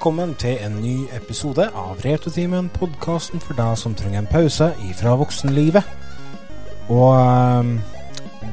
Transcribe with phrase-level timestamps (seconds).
[0.00, 5.12] velkommen til en ny episode av Retrotimen, podkasten for deg som trenger en pause ifra
[5.20, 5.84] voksenlivet.
[6.88, 7.68] Og eh,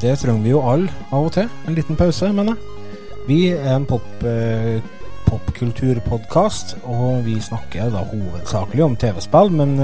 [0.02, 1.48] det trenger vi jo alle av og til.
[1.64, 3.24] En liten pause, mener jeg.
[3.30, 4.84] Vi er en pop, eh,
[5.32, 9.80] og vi snakker da hovedsakelig om TV-spill, men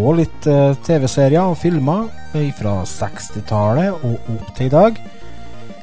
[0.00, 2.08] òg litt eh, TV-serier og filmer
[2.56, 5.04] fra 60-tallet og opp til i dag.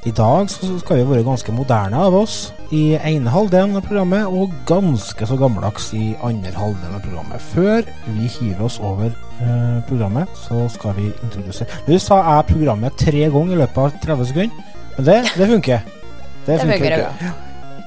[0.10, 4.27] I dag så skal vi være ganske moderne av oss i ene halvdelen av programmet,
[4.27, 7.43] og ganske så gammeldags i andre halvdelen av programmet.
[7.53, 12.98] Før vi hiver oss over eh, programmet, så skal vi introdusere Du sa jeg programmet
[12.99, 15.85] tre ganger i løpet av 30 sekunder, men det, det funker.
[16.46, 17.35] Det, det funker, funker bra.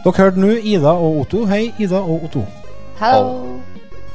[0.04, 1.44] Dere hørte nå Ida og Otto.
[1.50, 2.46] Hei, Ida og Otto.
[3.00, 3.60] Hallo.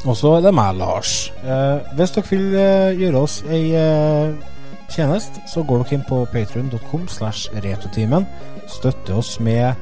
[0.06, 1.34] Og så er det meg, Lars.
[1.46, 4.34] Eh, hvis dere vil eh, gjøre oss ei eh,
[4.94, 8.26] tjeneste, så går dere inn på patrion.com slash retotimen.
[8.70, 9.74] Støtter oss med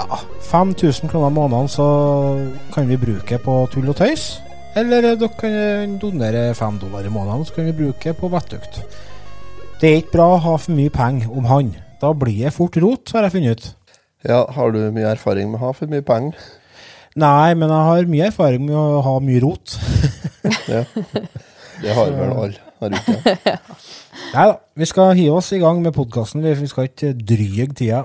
[0.00, 0.20] ja,
[0.50, 1.86] 5000 kroner i måneden, så
[2.74, 4.40] kan vi bruke på tull og tøys.
[4.78, 8.80] Eller dere kan donere 5 dollar i måneden, så kan vi bruke på vettugt.
[9.80, 11.74] Det er ikke bra å ha for mye penger om han.
[12.00, 13.74] Da blir det fort rot, har jeg funnet ut.
[14.28, 16.36] Ja, Har du mye erfaring med å ha for mye penger?
[17.16, 19.78] Nei, men jeg har mye erfaring med å ha mye rot.
[20.74, 20.84] ja.
[21.80, 23.56] Det har vel alle, har du ikke?
[24.34, 26.44] Nei da, vi skal hive oss i gang med podkasten.
[26.44, 28.04] Vi skal ikke dryge tida.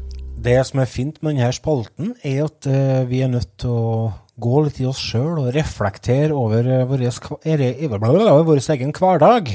[0.41, 3.91] Det som er fint med denne spalten, er at uh, vi er nødt til å
[4.41, 7.03] gå litt i oss sjøl og reflektere over uh, vår,
[8.47, 9.51] vår egen hverdag.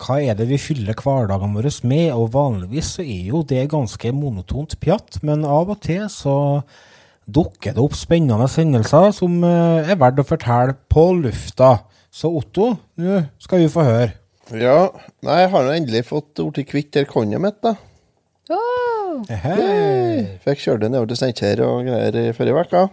[0.00, 2.06] Hva er det vi fyller hverdagene våre med?
[2.16, 6.38] Og vanligvis så er jo det ganske monotont pjatt, men av og til så
[7.28, 11.74] dukker det opp spennende hendelser som uh, er verdt å fortelle på lufta.
[12.08, 14.12] Så Otto, nå skal vi få høre.
[14.52, 14.90] Ja,
[15.24, 17.76] nei, jeg har nå endelig fått blitt kvitt konjet mitt, da.
[18.50, 19.22] Oh.
[19.28, 20.38] Hey.
[20.42, 22.84] Fikk kjørt det nedover til Steinkjer og greier i forrige uke.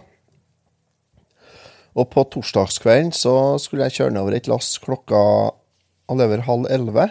[1.98, 5.22] Og på torsdagskvelden så skulle jeg kjøre nedover et lass klokka
[6.10, 7.08] over halv elleve.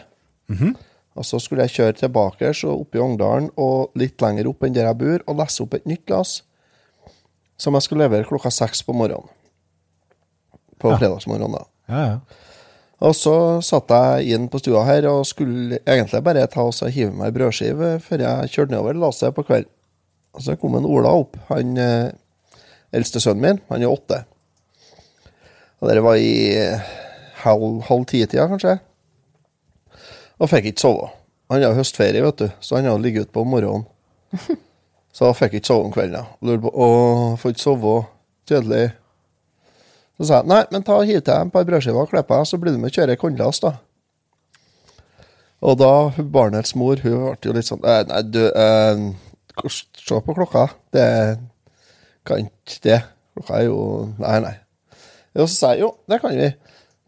[0.48, 0.76] Mm -hmm.
[1.16, 4.74] Og så skulle jeg kjøre tilbake så opp i Ongdalen og litt lenger opp enn
[4.74, 6.44] der jeg bor, og lese opp et nytt lass
[7.58, 9.28] som jeg skulle levere klokka seks på morgenen.
[10.80, 10.98] På ja.
[10.98, 11.66] fredagsmorgenen, da.
[11.90, 12.20] Ja, ja.
[13.00, 13.34] Og så
[13.64, 17.36] satt jeg inn på stua her og skulle egentlig bare ta og hive meg ei
[17.38, 19.72] brødskive før jeg kjørte nedover lasset på kvelden.
[20.36, 22.12] Og så kom en Ola opp, han eh,
[22.96, 23.62] eldste sønnen min.
[23.72, 24.20] Han er åtte.
[25.80, 26.92] Og det var i eh,
[27.46, 28.76] halv, halv ti-tida, kanskje.
[30.40, 31.10] Og fikk ikke sove.
[31.50, 33.88] Han har høstferie, vet du, så han har ligget ute på morgenen.
[35.10, 36.28] Så fikk ikke sove om kvelden.
[36.46, 36.90] Lurte på Å,
[37.42, 37.94] får ikke sove.
[38.48, 38.92] Kjedelig.
[40.20, 42.48] Så sa jeg nei, men ta hiv til et par brødskiver og kle på deg,
[42.50, 43.78] så blir du med og kjører kornlass, da.
[45.64, 49.02] Og da barnets mor hun ble jo litt sånn Nei, du eh,
[49.68, 50.70] Se på klokka.
[50.96, 51.08] Det
[52.28, 53.00] kan ikke det.
[53.36, 53.80] Klokka er jo
[54.22, 54.54] Nei, nei.
[55.36, 56.48] Og så sa jeg jo, det kan vi.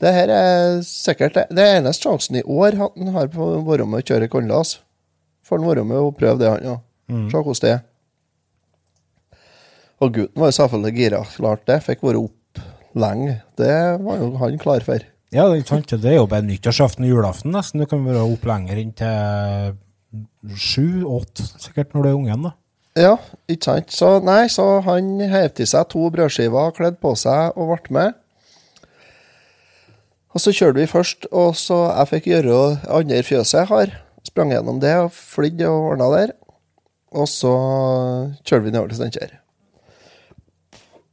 [0.01, 3.87] Det her er sikkert det, det eneste sjansen i år han har på å være
[3.87, 4.75] med å kjøre kornlass.
[5.47, 6.75] Får han være med og prøve det, han, ja.
[7.11, 7.27] Mm.
[7.31, 7.81] Se hvordan det er.
[10.01, 11.23] Og gutten var jo selvfølgelig gira.
[11.35, 11.79] Klart det.
[11.85, 12.37] Fikk være opp
[12.99, 13.39] lenge.
[13.59, 15.03] Det var jo han klar for.
[15.31, 15.63] Ja, det
[16.03, 17.79] er jo bare nyttårsaften og julaften nesten.
[17.79, 19.77] Du kan være opp lenger inn til
[20.59, 22.51] sju-åtte, sikkert, når du er ungen, da.
[22.99, 23.13] Ja,
[23.47, 23.93] ikke sant.
[23.95, 28.17] Så nei, så han heiv til seg to brødskiver, kledde på seg og ble med.
[30.31, 32.59] Og så kjørte vi først, og så jeg fikk gjøre
[32.91, 33.95] andre fjøset jeg har.
[34.27, 36.33] Sprang gjennom det og flydde og ordna der.
[37.11, 37.51] Og så
[38.43, 39.40] kjørte vi nedover til Steinkjer.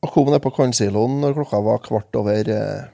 [0.05, 2.89] Og kom ned på kornsiloen når klokka var kvart over eh,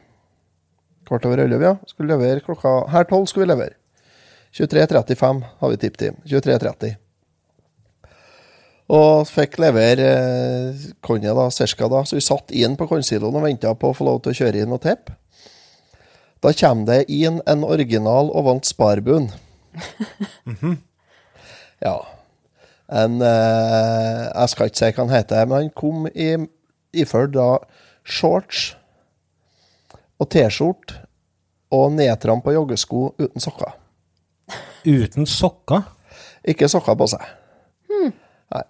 [1.05, 1.75] Kvart over elleve, ja.
[1.91, 3.77] Skulle levere klokka Her tolv skulle vi levere.
[4.55, 6.17] 23.35 har vi tipptime.
[6.25, 6.95] 23.30.
[8.95, 12.05] Og fikk levere eh, kornet da, cirka da.
[12.09, 14.65] Så vi satt inn på kornsiloen og venta på å få lov til å kjøre
[14.65, 15.17] inn og tippe.
[16.45, 19.31] Da kommer det inn en original og vant sparbunn.
[20.45, 20.77] mm -hmm.
[21.81, 22.07] Ja.
[22.93, 26.37] En eh, Jeg skal ikke si hva han heter, men han kom i
[26.95, 27.49] iført da
[28.05, 28.75] shorts
[30.21, 31.01] og T-skjorte
[31.75, 33.73] og nedtrampa joggesko uten sokker.
[34.85, 35.87] Uten sokker?
[36.47, 37.25] Ikke sokker på seg.
[37.89, 38.13] Hmm.
[38.55, 38.63] Nei,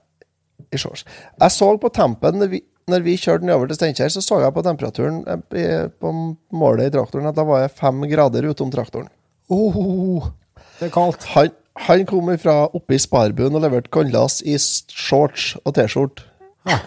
[0.71, 1.05] i shorts.
[1.41, 5.23] Jeg så på tempen når vi kjørte nedover til Steinkjer, så så jeg på temperaturen
[5.57, 6.15] eh, på
[6.55, 9.11] målet i traktoren at da var jeg fem grader utom traktoren.
[9.53, 10.31] Oh,
[10.79, 11.27] det er kaldt.
[11.35, 11.51] Han,
[11.89, 16.29] han kom fra oppe i sparbuen og leverte kornlass i shorts og T-skjorte.
[16.69, 16.79] Ja,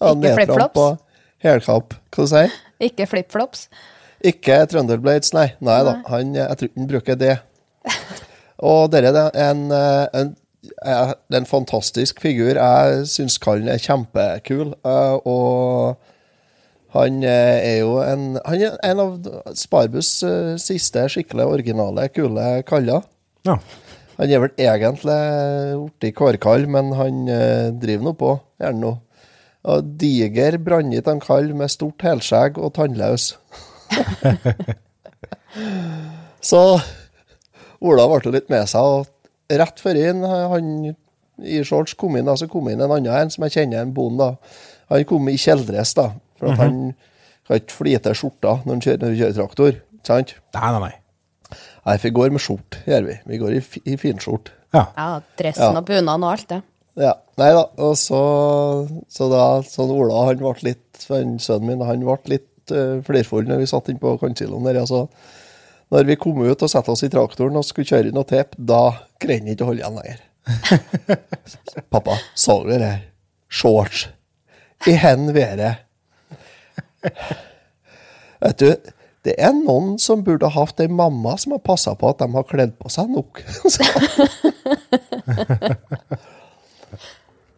[0.00, 0.74] Ikke nedfram flipflops?
[0.74, 0.86] på
[1.46, 1.94] Helkapp.
[2.14, 2.56] Hva du sier
[2.88, 3.68] Ikke flipflops.
[4.26, 5.46] Ikke Trønderblades, nei.
[5.64, 7.36] Nei da, han, jeg tror ikke han bruker det.
[8.66, 10.30] Og dere, er en, en, en,
[10.88, 12.56] eh, en fantastisk figur.
[12.56, 14.72] Jeg syns Kallen er kjempekul.
[14.80, 15.96] eh, Og
[16.96, 22.62] han eh, er jo en Han er en av Sparbus eh, siste skikkelig originale, kule
[22.68, 23.04] kaller.
[23.46, 23.58] Ja.
[24.16, 25.20] Han er vel egentlig
[26.00, 28.30] blitt kårkall, men han eh, driver nå på.
[28.60, 28.94] Er han nå.
[29.66, 33.32] Og diger, brannhvit en kall med stort helskjegg og tannløs.
[36.46, 36.60] Så
[37.86, 40.70] Ola ble litt med seg, og rett før inn, han
[41.44, 44.24] i shorts kom inn, så kom inn en annen en som jeg kjenner, en bonde.
[44.24, 44.36] da.
[44.94, 46.06] Han kom i kjeledress, da,
[46.38, 46.78] for at han
[47.46, 49.76] kan ikke flite skjorta når han kjører, når han kjører traktor.
[50.06, 50.32] Sant?
[50.56, 50.94] Nei, nei, nei.
[51.86, 53.18] Nei, for vi går med skjort, gjør vi.
[53.30, 53.60] Vi går i,
[53.92, 54.50] i finskjort.
[54.74, 54.86] Ja.
[54.96, 55.78] Ja, dressen Ja.
[55.78, 56.58] og bunaden og alt det.
[56.62, 58.18] Ja, nei da, og så,
[59.12, 63.44] så da, sånn Ola, han ble litt, han, sønnen min, han ble litt uh, flerfull
[63.48, 65.04] når vi satt inn på kantkiloen der, altså.
[65.92, 68.56] Når vi kom ut og satte oss i traktoren og skulle kjøre inn og tepp,
[68.56, 70.20] da greide han ikke å holde igjen lenger.
[71.94, 73.04] Pappa, så du det her?
[73.46, 74.08] Shorts.
[74.88, 75.84] I hen været.
[78.42, 78.70] Vet du,
[79.26, 82.28] det er noen som burde ha hatt ei mamma som har passa på at de
[82.34, 83.42] har kledd på seg nok.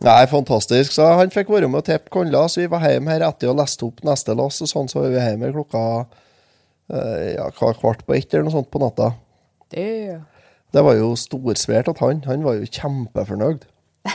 [0.05, 0.93] Nei, fantastisk.
[0.95, 3.62] Så han fikk være med og teppe så Vi var hjemme her etter å ha
[3.62, 5.83] lest opp neste lass, og sånn så var vi hjemme klokka
[6.93, 9.12] eh, ja, kvart på ett eller noe sånt på natta.
[9.75, 10.21] Det.
[10.73, 13.67] Det var jo storsvært at han Han var jo kjempefornøyd.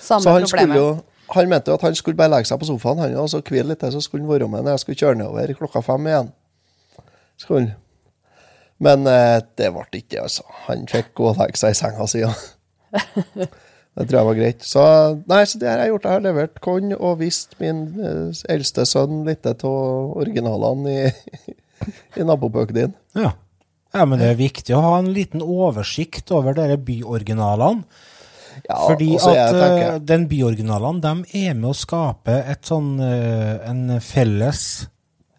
[0.00, 0.76] Samme Så han problemet.
[0.76, 0.88] jo
[1.34, 3.72] Han mente jo at han skulle bare legge seg på sofaen han og så hvile
[3.72, 6.28] litt så skulle han være med når jeg skulle kjøre nedover klokka fem igjen.
[7.36, 7.74] Skulle.
[8.78, 10.46] Men eh, det ble ikke det, altså.
[10.68, 12.22] Han fikk gå og legge seg i senga si.
[12.22, 12.32] Ja.
[13.96, 14.64] Det tror jeg var greit.
[14.66, 14.82] Så
[15.24, 16.06] nei, så det har jeg gjort.
[16.06, 19.64] Jeg har levert korn og vist min eh, eldste sønn litt av
[20.20, 21.54] originalene i,
[22.20, 22.92] i nabobøkene din.
[23.16, 23.32] Ja.
[23.96, 27.86] ja, men det er viktig å ha en liten oversikt over dere byoriginalene.
[28.64, 33.56] Ja, Fordi at jeg eh, den byoriginalene, de er med å skape et sånn, eh,
[33.68, 34.62] en felles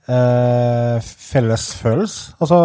[0.07, 2.37] uh, fellesfølelse.
[2.39, 2.59] Altså,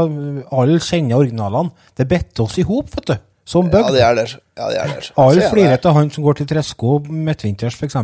[0.54, 1.72] alle kjenner originalene.
[1.98, 3.16] Det bitter oss i hop, vet du.
[3.44, 4.26] Som Ja, det er det.
[4.56, 5.04] Ja, det er det.
[5.08, 7.96] Så Alle er flirer han som går til tresko midtvinters, f.eks.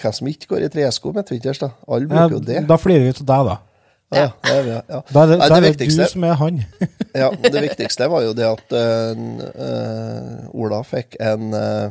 [0.00, 1.70] Hvem som ikke går i tresko midtvinters, da?
[1.88, 2.66] Alle Ja, bruker jo det.
[2.68, 3.56] da flirer vi til deg, da.
[4.10, 5.00] Ja, det er, det, ja.
[5.14, 6.64] Da er det, Nei, da er det viktigste- du som er han.
[7.20, 9.22] Ja, det viktigste var jo det at eh,
[9.66, 11.90] eh, Ola fikk en eh,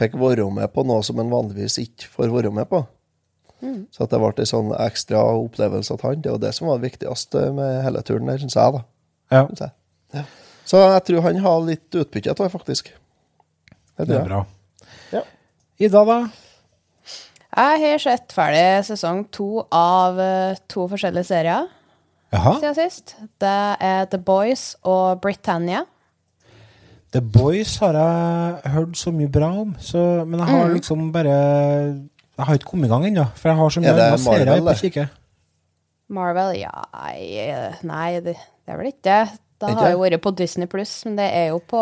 [0.00, 2.86] Fikk være med på noe som han vanligvis ikke får være med på.
[3.92, 6.22] Så at det ble en sånn ekstra opplevelse av han.
[6.24, 8.72] Det var det som var det viktigste med hele turen syns jeg.
[8.78, 8.80] da.
[9.30, 9.74] Ja, Synes jeg.
[10.14, 10.24] Ja.
[10.70, 12.92] Så jeg tror han har litt utbytte av det, faktisk.
[13.98, 14.44] Det det er bra.
[15.12, 15.22] Ja.
[15.80, 16.18] Ida, da?
[17.50, 21.66] Jeg har sett ferdig sesong to av eh, to forskjellige serier
[22.32, 22.52] Jaha.
[22.60, 23.16] siden sist.
[23.42, 25.82] Det er The Boys og Britannia.
[27.10, 30.74] The Boys har jeg hørt så mye bra om, så, men jeg har Mm.
[30.78, 31.34] liksom bare
[32.40, 34.68] Jeg har ikke kommet i gang ennå, for jeg har så mye Er serier Marvel,
[34.74, 35.08] på kikke.
[36.08, 36.70] Marvel, ja
[37.82, 39.40] Nei, det, det er vel ikke det.
[39.60, 41.80] Det har jeg jo vært på Disney Pluss, men det er jo på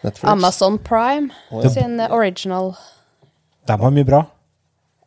[0.00, 0.24] Netflix.
[0.30, 1.70] Amazon Prime oh, ja.
[1.74, 2.72] sin original.
[3.68, 4.22] De har mye bra.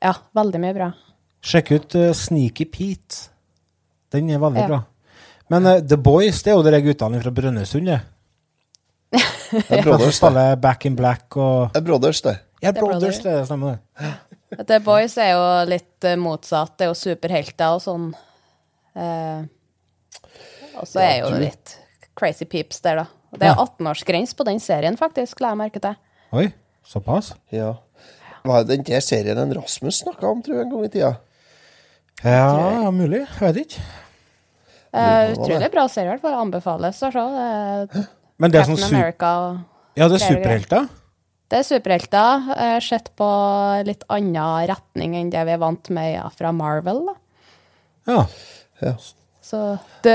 [0.01, 0.91] Ja, veldig mye bra.
[1.41, 3.27] Sjekk ut uh, Sneaky Pete.
[4.13, 4.67] Den er veldig Ja.
[4.67, 4.81] bra.
[5.51, 8.01] Men uh, The Boys, det er jo de guttene fra Brønnøysund, det.
[9.51, 10.61] Det er Brothers, det.
[10.63, 12.37] Back in Black og Det er Brothers, det.
[12.61, 14.11] Ja, er Brothers, det stemmer det.
[14.67, 16.77] The Boys er jo litt eh, motsatt.
[16.77, 18.05] Det er jo superhelter og sånn.
[18.95, 19.43] Eh,
[20.79, 21.77] og så er jo det litt
[22.17, 23.05] crazy peeps der, da.
[23.31, 23.63] Det er Ja.
[23.65, 25.95] 18-årsgrense på den serien, faktisk, la jeg merke til.
[26.35, 26.47] Oi,
[26.87, 27.33] såpass?
[27.51, 27.73] Ja.
[28.43, 31.11] Var det den der serien en Rasmus snakka om, tror jeg, en gang i tida?
[32.23, 33.23] Ja, mulig.
[33.39, 33.81] Jeg vet ikke.
[34.91, 36.35] Eh, hva utrolig bra serie, i hvert fall.
[36.41, 37.25] Anbefales å se.
[37.93, 38.07] Det
[38.41, 38.97] Men det er sånn super...
[38.97, 39.59] America og
[39.99, 40.89] Ja, det er superhelter?
[41.51, 42.51] Det er superhelter.
[42.57, 43.29] eh, Sett på
[43.87, 47.05] litt annen retning enn det vi er vant med ja, fra Marvel.
[47.07, 47.15] da.
[48.11, 48.25] Ja.
[48.81, 48.93] Ja.
[49.41, 50.11] Så du,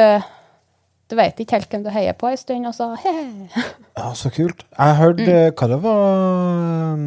[1.11, 3.49] du vet ikke helt hvem du heier på en stund, og så he-he.
[3.97, 4.65] Ja, så kult.
[4.75, 5.55] Jeg hørte mm.
[5.57, 7.05] hva det var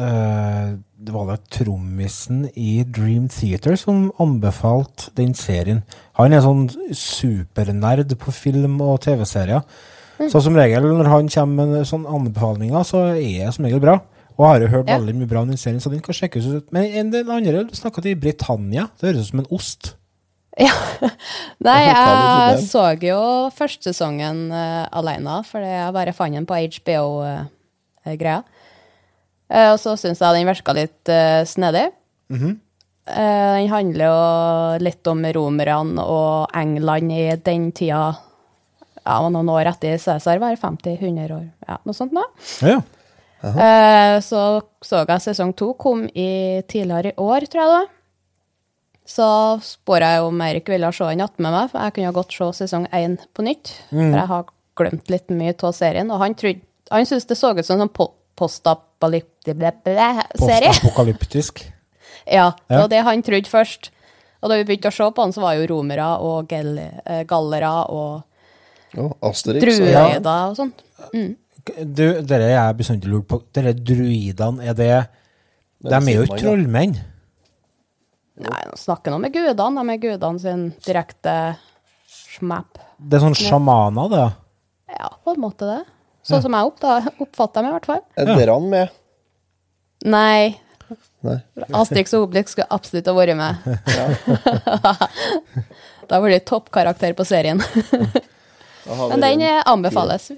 [0.00, 0.70] eh,
[1.06, 5.84] Det var da trommisen i Dream Theater som anbefalte den serien.
[6.18, 9.62] Han er sånn supernerd på film og TV-serier.
[10.28, 14.00] Så som regel når han kommer med sånne anbefalinger, så er det som regel bra.
[14.36, 14.98] Og har jo hørt Ja.
[14.98, 16.72] veldig mye bra om den serien, så den kan sjekkes ut.
[16.72, 18.88] Men en del andre du snakka til Britannia.
[19.00, 19.96] Det høres ut som en ost.
[20.58, 20.72] Ja.
[21.66, 23.20] Nei, Jeg så jo
[23.54, 28.40] første sesongen uh, alene, fordi jeg bare fant den på HBO-greia.
[29.50, 31.90] Uh, og så syns jeg den virka litt uh, snedig.
[32.30, 32.56] Mm -hmm.
[33.10, 38.16] uh, den handler jo litt om romerne og England i den tida.
[39.06, 42.22] Ja, noen år etter Cæsar var 50-100 år, ja, noe sånt nå.
[42.62, 42.82] Ja.
[43.40, 47.88] Eh, så så jeg sesong to kom i tidligere i år, tror jeg det var.
[49.10, 49.26] Så
[49.66, 52.84] spår jeg om Eirik ville se den attmed meg, for jeg kunne godt se sesong
[52.94, 53.72] én på nytt.
[53.90, 54.44] For jeg har
[54.78, 56.34] glemt litt mye av serien, og han,
[56.90, 60.24] han syntes det så ut som en sånn po- postapokalyptisk-serie.
[60.38, 61.64] Postapokalyptisk.
[62.30, 62.80] Ja, det Ja.
[62.82, 63.88] var det han trodde først.
[64.42, 67.22] Og da vi begynte å se på han, så var jo romere og gel, eh,
[67.24, 68.22] gallere og
[68.98, 69.78] Oh, Asterix.
[69.80, 70.18] og- Ja.
[70.48, 70.82] og sånt.
[71.12, 73.42] Du, dere er jeg bestandig lurt på.
[73.52, 75.08] Dere druidene, er det
[75.82, 76.96] De er jo ikke trollmenn.
[78.40, 79.82] Nei, nå snakker nå med gudene.
[79.82, 81.34] De er gudene sin direkte
[82.08, 82.80] smap.
[82.96, 84.26] Det er sånn sjamaner, det.
[84.96, 85.82] Ja, på en måte det.
[86.26, 88.02] Sånn som jeg oppfatter dem i hvert fall.
[88.20, 88.96] Er dere med?
[90.08, 90.56] Nei,
[91.22, 91.36] Nei.
[91.76, 93.60] Asterix og Obelix skulle absolutt ha vært med.
[96.10, 97.60] da blir det toppkarakter på serien.
[99.10, 100.30] Men den anbefales.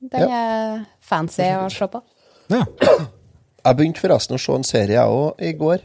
[0.00, 2.02] Den er fancy å se på.
[2.52, 2.62] Ja.
[3.60, 5.82] Jeg begynte forresten å se en serie jeg òg i går,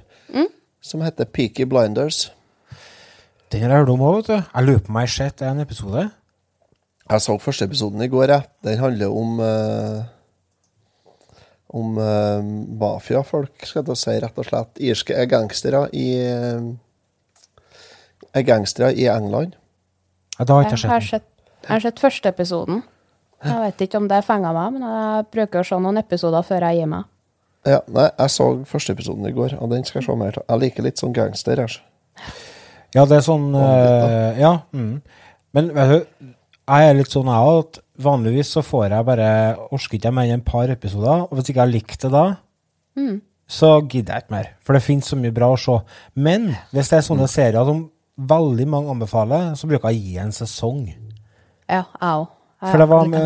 [0.86, 2.30] som heter Peaky Blinders.
[3.52, 4.38] Den har jeg hørt om òg, vet du.
[4.54, 6.04] Jeg lurer på om jeg har sett en episode.
[7.06, 8.34] Jeg så første episoden i går.
[8.34, 8.50] Jeg.
[8.66, 10.04] Den handler om uh,
[11.76, 12.46] Om uh,
[12.80, 14.78] mafiafolk, skal jeg si, rett og slett.
[14.80, 16.70] Irske er gangstere i uh,
[18.36, 19.58] Er gangstere i England.
[20.38, 21.66] Ja, da har jeg Jeg ikke har sett den.
[21.66, 22.84] jeg har sett første episoden.
[23.46, 26.66] Jeg vet ikke om det fenga meg, men jeg bruker å se noen episoder før
[26.70, 27.04] jeg gir meg.
[27.66, 30.46] Ja, nei, jeg så første episoden i går, og den skal jeg se mer til.
[30.50, 31.62] Jeg liker litt sånn gangster.
[31.64, 31.80] Jeg.
[32.96, 34.54] Ja, det er sånn eh, Ja.
[34.76, 35.02] Mm.
[35.56, 36.30] Men vet du,
[36.66, 39.30] jeg er litt sånn jeg òg, at vanligvis så får jeg bare
[39.70, 42.26] Orker ikke jeg mer enn et par episoder, og hvis ikke jeg likte det da,
[43.48, 44.48] så gidder jeg ikke mer.
[44.66, 45.78] For det finnes så mye bra å se.
[46.16, 47.86] Men hvis det er sånne serier som
[48.18, 50.82] veldig mange anbefaler, så bruker jeg å gi en sesong.
[51.70, 52.35] Ja, jeg òg.
[52.64, 53.26] For det var med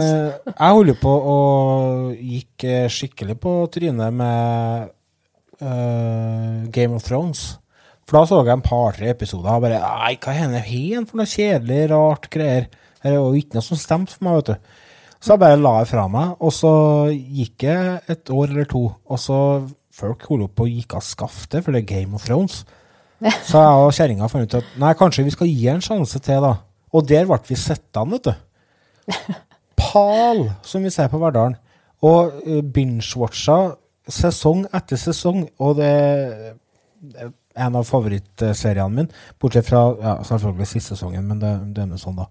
[0.50, 4.90] Jeg holder på og gikk eh, skikkelig på trynet med
[5.62, 7.44] uh, Game of Thrones.
[8.10, 11.22] For da så jeg en par-tre episoder og bare Nei, hva er det her for
[11.22, 12.70] noe kjedelig, rart greier?
[13.00, 14.76] Det er jo ikke noe som stemte for meg, vet du.
[15.20, 16.74] Så jeg bare la det fra meg, og så
[17.12, 19.42] gikk jeg et år eller to, og så
[20.00, 22.62] Folk holdt opp og gikk av skaftet, for det er Game of Thrones.
[23.50, 26.46] Så jeg og kjerringa fant ut at nei, kanskje vi skal gi en sjanse til,
[26.46, 26.54] da.
[26.96, 28.32] Og der ble vi sittende, vet du
[29.80, 31.58] pal, som vi ser på Verdalen.
[32.06, 33.60] Og uh, binge-watcha
[34.10, 39.20] sesong etter sesong, og det er en av favorittseriene mine.
[39.42, 42.30] Bortsett fra ja, selvfølgelig siste sesongen, men det, det er nå sånn, da.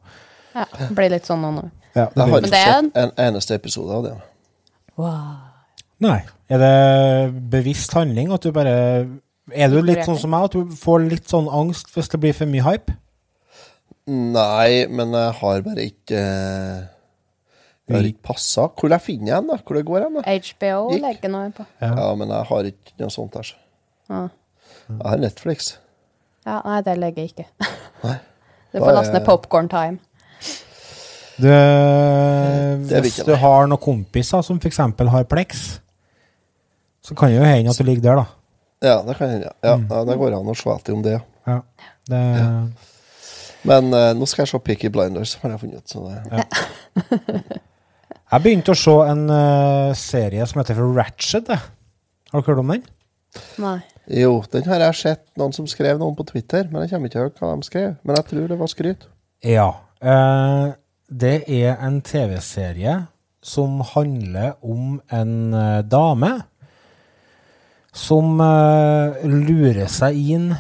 [0.57, 1.53] Ja, det blir litt sånn nå.
[1.59, 1.67] nå.
[1.95, 4.17] Ja, det Jeg har ikke er- sett en eneste episode av det.
[4.99, 5.35] Wow.
[6.03, 6.21] nei.
[6.51, 8.73] Er det bevisst handling at du bare
[9.53, 12.35] Er du litt sånn som meg, at du får litt sånn angst hvis det blir
[12.37, 12.93] for mye hype?
[14.09, 16.21] Nei, men jeg har bare ikke
[17.89, 18.67] Jeg har ikke passa.
[18.73, 19.59] Hvor jeg finner den, da?
[19.61, 20.17] Hvor det går hen?
[20.17, 20.23] da?
[20.25, 21.03] HBO Gikk.
[21.05, 21.67] legger noe på.
[21.81, 21.91] Ja.
[21.93, 23.49] Ja, men jeg har ikke noe sånt her.
[23.51, 23.61] så.
[24.09, 24.23] Ja.
[24.89, 25.71] Jeg har Netflix.
[26.49, 27.49] Ja, nei, det legger jeg ikke.
[28.05, 28.17] Nei.
[28.69, 29.97] Du får laste ned Popcorn Time.
[31.41, 31.49] Du,
[33.01, 34.81] hvis du har noen kompiser som f.eks.
[34.83, 35.63] har Plex,
[37.01, 38.27] så kan det jo hende at du ligger der, da.
[38.85, 39.53] Ja, det kan hende.
[39.65, 41.17] Ja, ja, det går an å se etter om det.
[41.49, 41.57] Ja.
[42.13, 42.21] Det,
[43.67, 45.91] Men uh, nå skal jeg se Picky Blinders, har jeg funnet ut.
[45.91, 46.45] Så det,
[48.29, 51.49] Jeg begynte å se en uh, serie som heter for Ratchet.
[51.49, 52.85] Har dere hørt om den?
[53.61, 53.79] Nei.
[54.21, 57.25] jo, den har jeg sett noen som skrev noen på Twitter, men jeg kommer ikke
[57.37, 57.91] til hva de skrev.
[58.03, 59.09] Men jeg tror det var skryt.
[59.47, 59.69] Ja.
[60.05, 60.77] Uh,
[61.09, 62.99] det er en TV-serie
[63.45, 65.35] som handler om en
[65.89, 66.33] dame
[67.97, 68.37] som
[69.25, 70.51] lurer seg inn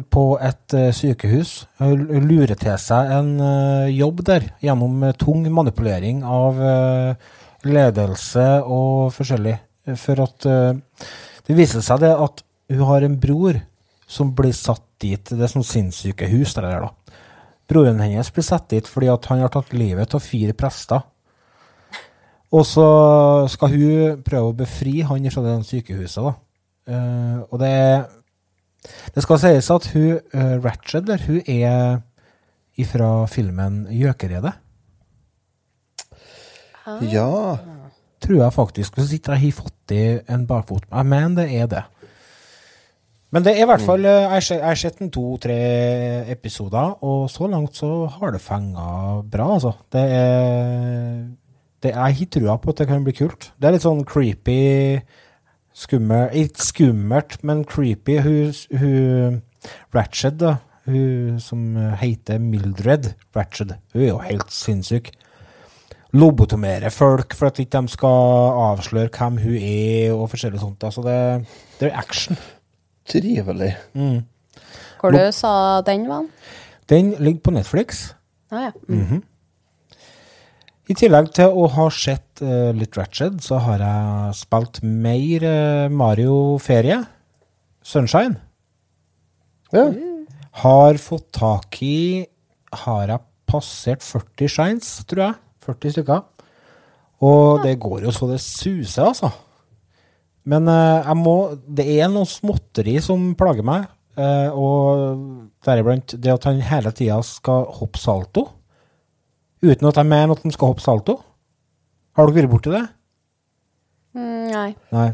[0.00, 1.66] på et eh, sykehus.
[1.82, 6.60] Lurer til seg en eh, jobb der gjennom eh, tung manipulering av
[7.62, 9.58] ledelse og forskjellig.
[9.98, 13.58] For at det viser seg det at hun har en bror
[14.06, 15.22] som blir satt dit.
[15.22, 17.16] Det er sånn sinnssykehus der, der da.
[17.70, 21.02] Broren hennes blir satt dit fordi at han har tatt livet av fire prester.
[22.52, 22.86] Og så
[23.50, 26.34] skal hun prøve å befri han fra det sykehuset, da.
[27.48, 27.76] Og det
[29.14, 32.02] Det skal sies at hun, uh, Ratched, der, hun er
[32.78, 34.58] ifra filmen 'Gjøkeredet'.
[37.12, 37.58] Ja.
[38.22, 41.66] tror jeg faktisk Hvis ikke jeg har fått i en bakfot Jeg mener det er
[41.70, 41.82] det.
[43.30, 45.58] Men det er i hvert fall eh, Jeg har jeg har sett en to-tre
[46.30, 49.72] episoder, og så langt så har det fenga bra, altså.
[49.92, 51.28] Det er
[51.82, 53.52] det, Jeg har trua på at det kan bli kult.
[53.58, 55.00] Det er litt sånn creepy
[55.74, 58.18] Skummelt Ikke skummelt, men creepy.
[58.20, 59.42] Hun, hun
[59.94, 60.56] Ratched, da.
[60.86, 63.76] Hun som heter Mildred Ratched.
[63.92, 65.10] Hun er jo helt sinnssyk.
[66.12, 68.08] Lobotomere folk for at ikke de skal
[68.66, 70.84] avsløre hvem hun er, og forskjellig sånt.
[70.84, 71.46] Altså det,
[71.80, 72.36] det er action.
[73.08, 73.76] Trivelig.
[75.00, 76.26] Hvor du sa den var?
[76.88, 78.10] Den ligger på Netflix.
[78.50, 78.70] Ah, ja.
[78.88, 79.22] Mm.
[80.90, 85.92] I tillegg til å ha sett uh, litt Ratched, så har jeg spilt mer uh,
[85.94, 86.98] Mario Ferie.
[87.86, 88.40] Sunshine.
[89.72, 89.86] Ja.
[90.62, 92.26] Har fått tak i
[92.82, 95.38] Har jeg passert 40 shines, tror jeg.
[95.64, 96.20] 40 stykker.
[97.22, 99.30] Og det går jo så det suser, altså.
[100.50, 103.86] Men uh, jeg må Det er noe småtteri som plager meg.
[104.18, 108.42] eh, og deriblant det at han hele tida skal hoppe salto.
[109.62, 111.20] Uten at jeg mener at han skal hoppe salto.
[112.16, 112.82] Har dere vært borti det?
[114.18, 114.70] Mm, nei.
[114.92, 115.08] Nei.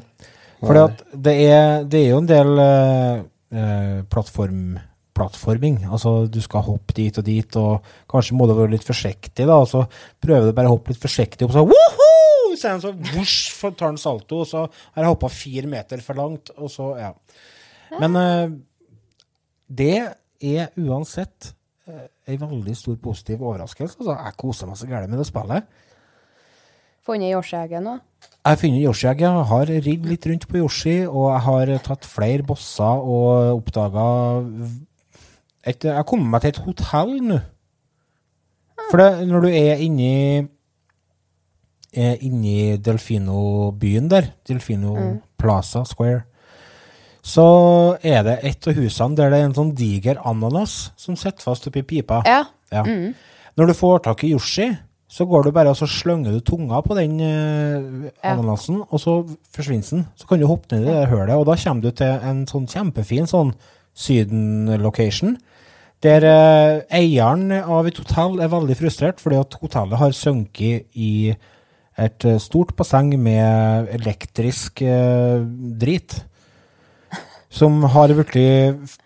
[0.58, 3.18] Fordi at det er, det er jo en del eh,
[3.54, 4.78] eh, plattform,
[5.14, 5.82] plattforming.
[5.86, 9.60] Altså, du skal hoppe dit og dit, og kanskje må du være litt forsiktig, da.
[9.60, 9.84] Og så
[10.24, 12.08] prøver du bare å hoppe litt forsiktig, og så woho!
[12.58, 13.36] Så er så vosj,
[13.78, 17.12] tar han salto, og så har jeg hoppa fire meter for langt, og så, ja.
[18.00, 18.56] Men eh,
[19.78, 19.94] det
[20.42, 21.52] er uansett
[21.88, 23.98] en veldig stor positiv overraskelse.
[24.00, 25.68] Altså, jeg koser meg så gærent med det spillet.
[27.08, 27.96] Funnet Yoshi-egget nå?
[28.28, 29.28] Jeg har funnet Yoshi-egget.
[29.28, 34.04] Jeg har ridd litt rundt på Yoshi, og jeg har tatt flere bosser og oppdaga
[35.64, 37.40] et, Jeg har kommet meg til et hotell nå.
[38.88, 40.48] For det, når du er inni
[41.92, 44.94] er inni Delfino-byen der, Delfino
[45.40, 46.27] Plaza Square,
[47.28, 47.44] så
[48.00, 51.66] er det et av husene der det er en sånn diger ananas som sitter fast
[51.68, 52.22] oppi pipa.
[52.24, 52.46] Ja.
[52.72, 52.84] Ja.
[53.58, 54.70] Når du får tak i Yoshi,
[55.08, 58.34] så går du bare og så slynger du tunga på den eh, Ja.
[58.34, 59.14] ananasen, og så
[59.56, 60.06] forsvinner den.
[60.16, 62.68] Så kan du hoppe ned i det hølet, og da kommer du til en sånn
[62.68, 63.52] kjempefin sånn
[63.98, 65.36] Syden-location.
[66.04, 71.32] Der eh, eieren av et hotell er veldig frustrert fordi at hotellet har sunket i
[71.98, 75.40] et eh, stort basseng med elektrisk eh,
[75.80, 76.20] drit.
[77.48, 78.96] Som har blitt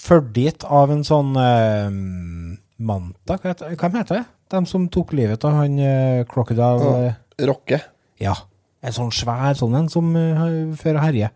[0.00, 1.88] ført dit av en sånn eh,
[2.80, 4.26] manta, hva heter, hva heter det?
[4.50, 7.80] De som tok livet av han eh, Crocodile eh, Rocke.
[8.22, 8.34] Ja.
[8.80, 11.32] En sånn svær sånn en som uh, fører og herjer.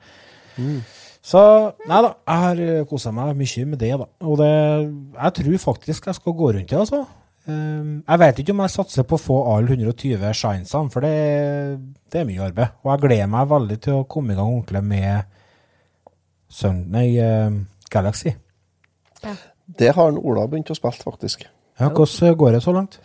[1.25, 1.41] Så
[1.89, 4.07] nei da, jeg har kosa meg mye med det, da.
[4.25, 4.49] Og det,
[5.19, 7.03] jeg tror faktisk jeg skal gå rundt det, altså.
[7.45, 11.13] Um, jeg vet ikke om jeg satser på å få alle 120 shinesene, for det,
[12.13, 12.79] det er mye arbeid.
[12.81, 15.34] Og jeg gleder meg veldig til å komme i gang ordentlig med
[16.55, 17.51] Sun, nei, uh,
[17.91, 18.35] Galaxy.
[19.65, 21.47] Det har en Ola begynt å spille, faktisk.
[21.81, 22.99] Ja, hvordan går det så langt?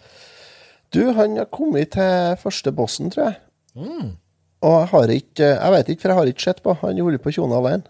[0.93, 3.39] Du, han har kommet til første bossen, tror jeg.
[4.59, 6.73] Og jeg har ikke Jeg vet ikke, for jeg har ikke sett på.
[6.81, 7.83] Han holder på tjona alene.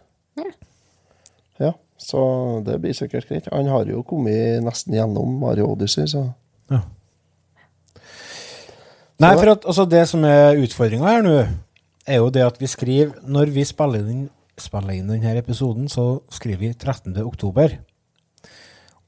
[1.60, 2.22] Ja, så
[2.66, 3.48] det blir sikkert greit.
[3.52, 6.30] Han har jo kommet nesten gjennom Mario Odyssey, så
[6.70, 6.84] Ja.
[9.20, 11.48] Nei, for at altså, det som er utfordringa her nå,
[12.08, 14.30] er jo det at vi skriver Når vi spiller inn,
[14.64, 17.16] spiller inn denne episoden, så skriver vi 13.
[17.24, 17.78] oktober.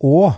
[0.01, 0.33] Og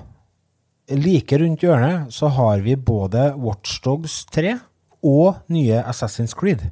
[0.91, 4.57] like rundt hjørnet så har vi både Watchdogs 3
[5.03, 6.69] og nye Assassin's Creed.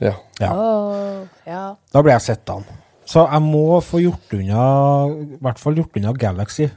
[0.00, 0.14] ja.
[0.40, 0.50] Ja.
[0.50, 1.76] Oh, ja.
[1.92, 2.64] Da blir jeg sett an.
[3.06, 4.62] Så jeg må få gjort unna
[5.10, 6.68] I hvert fall gjort unna Galaxy.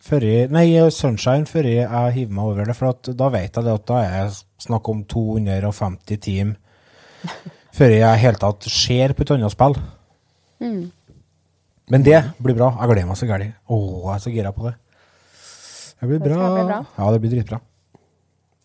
[0.00, 2.76] Før jeg, nei, Sunshine før jeg hiver meg over det.
[2.78, 6.54] For at da vet jeg det at da er jeg snakk om 250 team
[7.76, 9.76] før jeg i hele tatt ser på et annet spill.
[11.90, 12.70] Men det blir bra.
[12.78, 13.50] Jeg gleder meg så gæli.
[13.66, 14.74] Å, jeg er så gira på det.
[16.00, 16.36] Det blir bra.
[16.38, 16.80] Det bli bra.
[16.98, 17.60] Ja, det blir dritbra.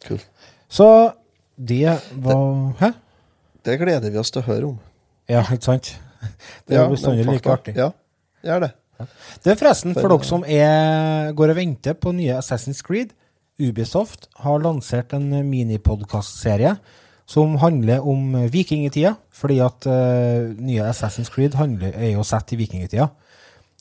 [0.05, 0.21] Cool.
[0.69, 0.87] Så
[1.57, 2.41] det var
[2.81, 2.91] Hæ?
[3.65, 4.79] Det gleder vi oss til å høre om.
[5.31, 5.95] Ja, ikke sant?
[6.67, 7.73] Det er Ja, bestandig like artig.
[7.77, 7.89] Ja,
[8.45, 8.71] gjør det.
[9.43, 13.11] Det er forresten for dere som er, går og venter på nye Assassin's Creed.
[13.59, 16.75] Ubisoft har lansert en minipodkastserie
[17.25, 19.15] som handler om vikingtida.
[19.33, 23.09] Fordi at uh, nye Assassin's Creed handler, er jo sett i vikingtida.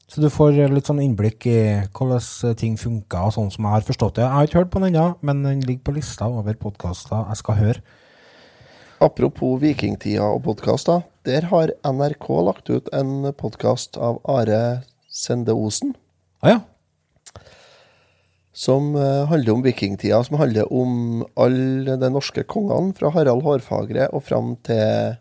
[0.09, 1.61] Så du får litt sånn innblikk i
[1.97, 4.27] hvordan ting funka, og sånn som jeg har forstått det.
[4.27, 7.41] Jeg har ikke hørt på den ennå, men den ligger på lista over podkaster jeg
[7.41, 7.85] skal høre.
[9.05, 11.03] Apropos vikingtida og podkaster.
[11.27, 15.97] Der har NRK lagt ut en podkast av Are Sende Osen.
[16.45, 16.61] Ah, ja.
[18.55, 24.07] Som eh, handler om vikingtida, som handler om alle de norske kongene fra Harald Hårfagre
[24.14, 25.17] og fram til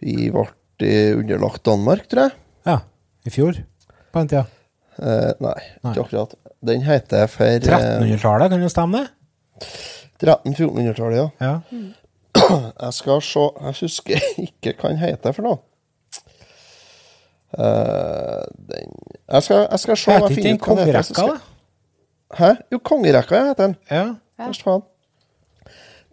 [0.00, 0.46] vi ble
[0.84, 2.38] eh, underlagt Danmark, tror jeg.
[2.68, 2.78] Ja.
[3.26, 3.60] I fjor,
[4.12, 4.44] på den tida.
[4.96, 5.92] Eh, nei, Nei.
[5.92, 6.34] ikke akkurat.
[6.66, 9.70] Den heter for eh, 1300-tallet, kan det stemme det?
[10.24, 11.28] 1300-1400-tallet, ja.
[11.40, 11.54] Ja.
[12.84, 15.62] Jeg skal se Jeg husker ikke hva den heter for noe.
[17.56, 18.90] Uh, den
[19.30, 21.36] Jeg skal, jeg skal se Heter ikke den kongerekka, da?
[22.34, 22.56] Hæ?
[22.72, 23.76] Jo, Kongerekka heter den.
[23.90, 24.06] Ja.
[24.40, 24.82] Først faen.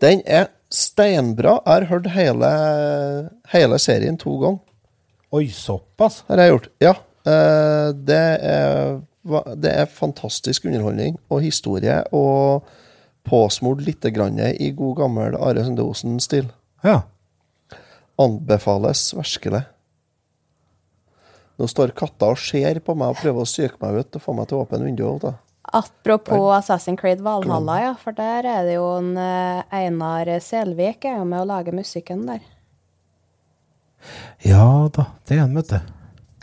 [0.02, 1.60] Den er steinbra.
[1.66, 2.52] Jeg har hørt hele,
[3.54, 4.62] hele serien to ganger.
[5.34, 6.24] Oi, såpass?
[6.28, 6.70] Har jeg gjort.
[6.84, 6.94] Ja.
[7.26, 9.00] eh, det, er,
[9.58, 12.68] det er fantastisk underholdning og historie, og
[13.26, 16.52] påsmurt lite grann i god gammel Are Sende Osen-stil.
[16.84, 17.00] Ja.
[18.20, 19.64] Anbefales virkelig.
[21.58, 24.34] Nå står katta og ser på meg og prøver å psyke meg ut og få
[24.38, 25.34] meg til å åpne vinduet.
[25.72, 31.22] Apropos Assassin's Creed Valhalla, ja, for der er det jo en eh, Einar Selvik er
[31.22, 32.44] jo med å lage musikken der.
[34.44, 35.94] Ja da, det er han, vet du.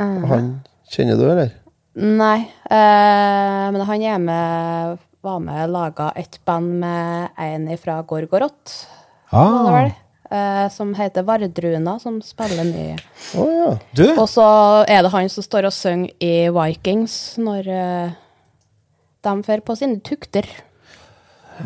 [0.00, 0.50] Han
[0.88, 1.52] kjenner du, eller?
[2.00, 2.38] Nei,
[2.70, 8.78] eh, men han er med, var med og laga et band med en fra Gorgorot,
[9.30, 9.90] det Ah.
[10.30, 12.96] Eh, som heter Vardruna, som spiller mye.
[13.34, 13.70] Å ja.
[13.98, 14.46] du, Og så
[14.86, 18.12] er det han som står og synger i Vikings når eh,
[19.26, 20.48] de for på sine tukter.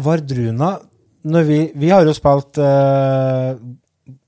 [0.04, 0.76] Vardruna
[1.24, 3.56] når vi, vi har jo spilt uh,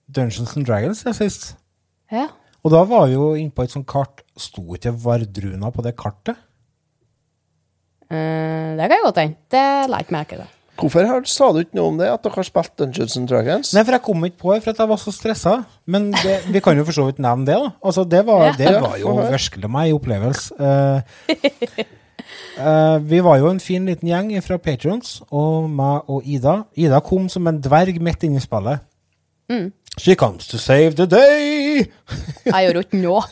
[0.08, 1.50] Dungeons and Dragons ja, sist.
[2.12, 2.30] Ja.
[2.64, 4.22] Og da var vi jo innpå et sånt kart.
[4.36, 6.38] Sto ikke Vardruna på det kartet?
[8.08, 9.40] Uh, det kan jeg godt hende.
[9.52, 10.52] Det la jeg ikke merke til.
[10.76, 13.70] Hvorfor har, sa du ikke noe om det, at dere har spilt Dungeons and Dragons?
[13.72, 15.54] Nei, for jeg kom ikke på det, for at jeg var så stressa.
[15.88, 17.70] Men det, vi kan jo for så vidt nevne det, da.
[17.80, 18.56] Altså, det var, Ja.
[18.60, 20.58] det var jo virkelig meg opplevelse.
[20.60, 21.86] Eh,
[22.56, 26.62] eh, vi var jo en fin liten gjeng fra Patrons, og meg og Ida.
[26.76, 28.84] Ida kom som en dverg midt inne i spillet.
[29.52, 29.70] Mm.
[29.96, 31.86] She comes to save the day!
[32.44, 33.22] Jeg gjør ikke noe.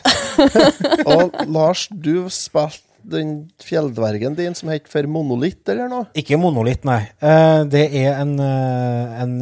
[1.13, 6.07] Og Lars, du spilte den fjelldvergen din som het for Monolitt, eller noe?
[6.17, 7.03] Ikke monolitt, nei.
[7.21, 9.35] Uh, det er en, uh, en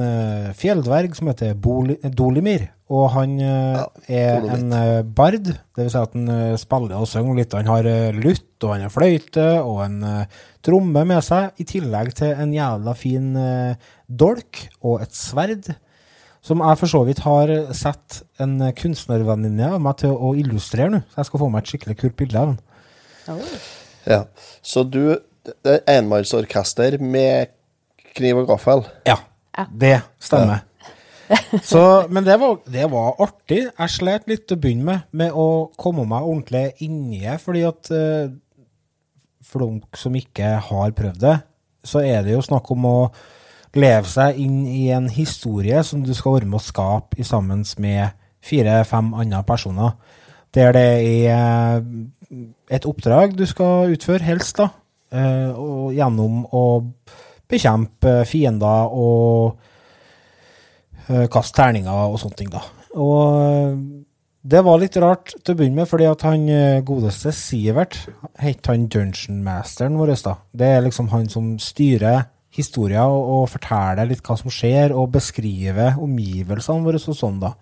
[0.60, 2.68] fjelldverg som heter Boli Dolimir.
[2.94, 7.00] Og han eh, Ja, er en eh, bard, det vil si at han eh, spiller
[7.00, 7.56] og synger litt.
[7.58, 9.98] Han har uh, lutt, og han har fløyte, og en
[10.64, 13.34] tromme med seg, i tillegg til en jævla fin
[14.08, 15.74] dolk og et sverd.
[16.44, 21.02] Som jeg for så vidt har sett en kunstnervenninne av meg til å illustrere nå.
[21.12, 23.44] Så jeg skal få meg et skikkelig kult bilde av den.
[24.08, 24.24] Ja.
[24.62, 27.52] Så du Det er enmannsorkester med
[28.16, 28.86] kniv og gaffel?
[29.04, 29.18] Ja,
[29.58, 29.66] Ja.
[29.68, 30.64] det stemmer.
[31.72, 33.62] Så, men det var, det var artig.
[33.70, 35.48] Jeg slet litt til å begynne med, med å
[35.80, 38.34] komme meg ordentlig inni det, fordi at eh,
[39.48, 41.38] For de som ikke har prøvd det,
[41.84, 42.98] så er det jo snakk om å
[43.76, 48.14] leve seg inn i en historie som du skal være med å skape sammen med
[48.44, 49.96] fire-fem andre personer.
[50.54, 50.86] Der det
[51.32, 51.82] er
[52.72, 54.70] et oppdrag du skal utføre, helst, da.
[55.12, 56.66] eh, Og gjennom å
[57.50, 59.70] bekjempe fiender og eh,
[61.32, 62.64] kaste terninger og sånne ting, da.
[63.00, 63.78] Og eh,
[64.44, 67.96] det var litt rart til å begynne med, fordi at han eh, godeste Sivert
[68.44, 70.38] het han Dungeon Masteren vår, da.
[70.52, 75.14] Det er liksom han som styrer historia og, og forteller litt hva som skjer, og
[75.16, 77.54] beskriver omgivelsene våre og sånn, da.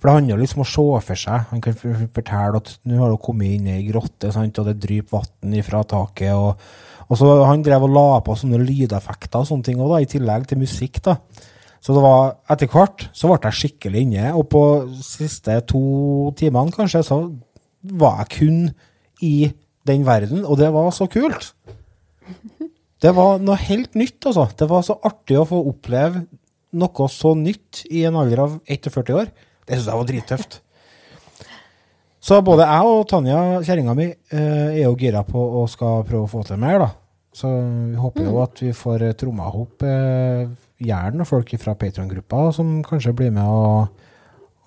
[0.00, 1.48] For det handler liksom om å se for seg.
[1.50, 4.78] Han kan fortelle at nå har du kommet inn i ei grotte, sant, og det
[4.80, 6.32] dryper vann ifra taket.
[6.32, 6.62] og,
[7.10, 10.08] og så Han drev og la på sånne lydeffekter og sånne ting også, da, i
[10.14, 11.02] tillegg til musikk.
[11.04, 11.18] da.
[11.80, 16.32] Så det var, etter hvert så ble jeg skikkelig inne, og på de siste to
[16.36, 17.22] timene kanskje, så
[17.80, 18.58] var jeg kun
[19.24, 19.34] i
[19.88, 21.54] den verden, og det var så kult.
[23.00, 24.44] Det var noe helt nytt, altså.
[24.52, 26.26] Det var så artig å få oppleve
[26.76, 29.30] noe så nytt i en alder av 41 år.
[29.64, 30.60] Det syns jeg var drittøft.
[32.20, 36.26] Så både jeg og Tanja, kjerringa mi, eh, er jo gira på å skal prøve
[36.26, 36.90] å få til mer, da.
[37.32, 39.86] Så vi håper jo at vi får eh, tromma ihop
[40.80, 44.06] gjerne folk fra Patron-gruppa som kanskje blir med og,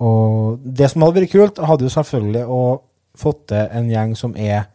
[0.04, 2.62] og Det som hadde vært kult, hadde jo selvfølgelig å
[3.18, 4.70] fått til en gjeng som er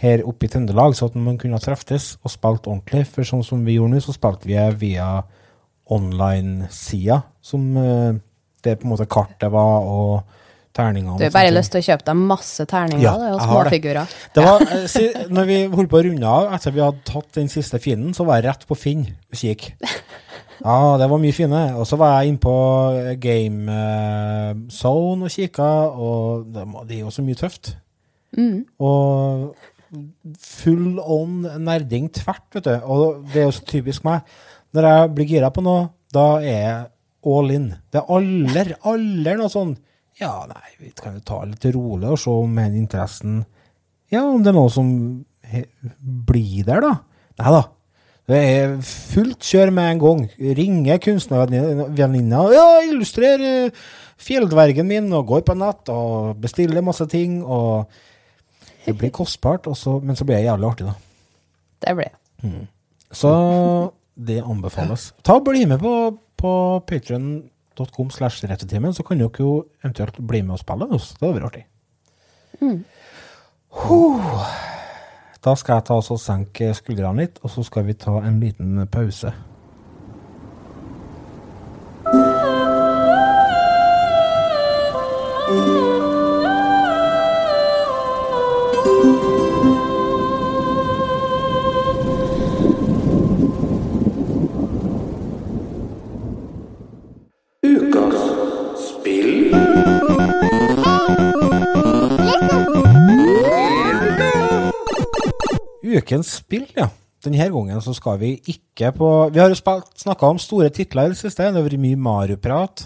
[0.00, 3.04] her oppe i Trøndelag, så at man kunne treftes og spilt ordentlig.
[3.06, 5.08] For sånn som vi gjorde nå, så spilte vi via
[5.94, 8.16] online-sida, som eh,
[8.64, 10.40] det på en måte kartet var, og
[10.74, 11.18] terninger.
[11.20, 14.08] Du har bare lyst til å kjøpe deg masse terninger Ja, og småfigurer.
[14.10, 14.32] det.
[14.34, 17.30] Det var, eh, si, når vi holdt på å runde av, etter vi hadde tatt
[17.38, 19.70] den siste fienden, så var jeg rett på Finn og kikk.
[20.62, 21.62] Ja, det var mye fine.
[21.78, 22.56] Og så var jeg inne på
[23.22, 27.74] Game eh, Zone og kikka, og det, det er jo så mye tøft.
[28.38, 28.64] Mm.
[28.82, 29.54] Og
[30.40, 32.74] full on nerding tvert, vet du.
[32.90, 34.26] Og det er jo så typisk meg.
[34.74, 36.80] Når jeg blir gira på noe, da er jeg
[37.34, 37.68] all in.
[37.90, 39.76] Det er aller, aller noe sånn
[40.20, 43.38] Ja, nei, vi kan jo ta det litt rolig og se om den interessen
[44.12, 44.90] Ja, om det er noe som
[46.28, 46.92] blir der, da.
[47.40, 47.62] Nei da.
[48.24, 50.20] Det er fullt kjør med en gang.
[50.58, 52.40] Ringer kunstnervenninna.
[52.54, 53.82] Ja, illustrer eh,
[54.24, 57.42] fjelldvergen min, og går på nett og bestiller masse ting.
[57.44, 57.90] og
[58.86, 60.94] Det blir kostbart, også, men så blir det jævlig artig, da.
[61.84, 62.56] Det blir det.
[63.12, 63.30] Så
[64.16, 65.12] det anbefales.
[65.22, 65.94] Ta og Bli med på,
[66.40, 66.52] på
[66.88, 71.12] patreon.com slash rettetimen, så kan dere jo eventuelt bli med og spille med oss.
[71.18, 71.66] Det hadde vært artig.
[73.74, 74.73] Huh.
[75.44, 78.86] Da skal jeg ta og senke skuldrene litt, og så skal vi ta en liten
[78.88, 79.34] pause.
[106.04, 106.90] Ukens spill, ja.
[107.24, 111.14] Denne gangen så skal vi ikke på Vi har jo snakka om store titler i
[111.14, 111.46] det siste.
[111.46, 112.84] Det har vært mye Mario-prat.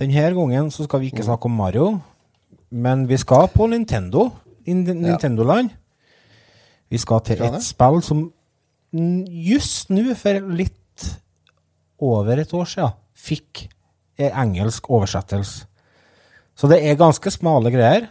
[0.00, 1.90] Denne gangen så skal vi ikke snakke om Mario,
[2.70, 4.30] men vi skal på Nintendo.
[4.64, 5.70] I Nintendo-land.
[6.90, 8.30] Vi skal til et spill som
[8.92, 11.06] just nå, for litt
[12.00, 13.66] over et år siden, fikk
[14.20, 15.66] en engelsk oversettelse.
[16.56, 18.08] Så det er ganske smale greier.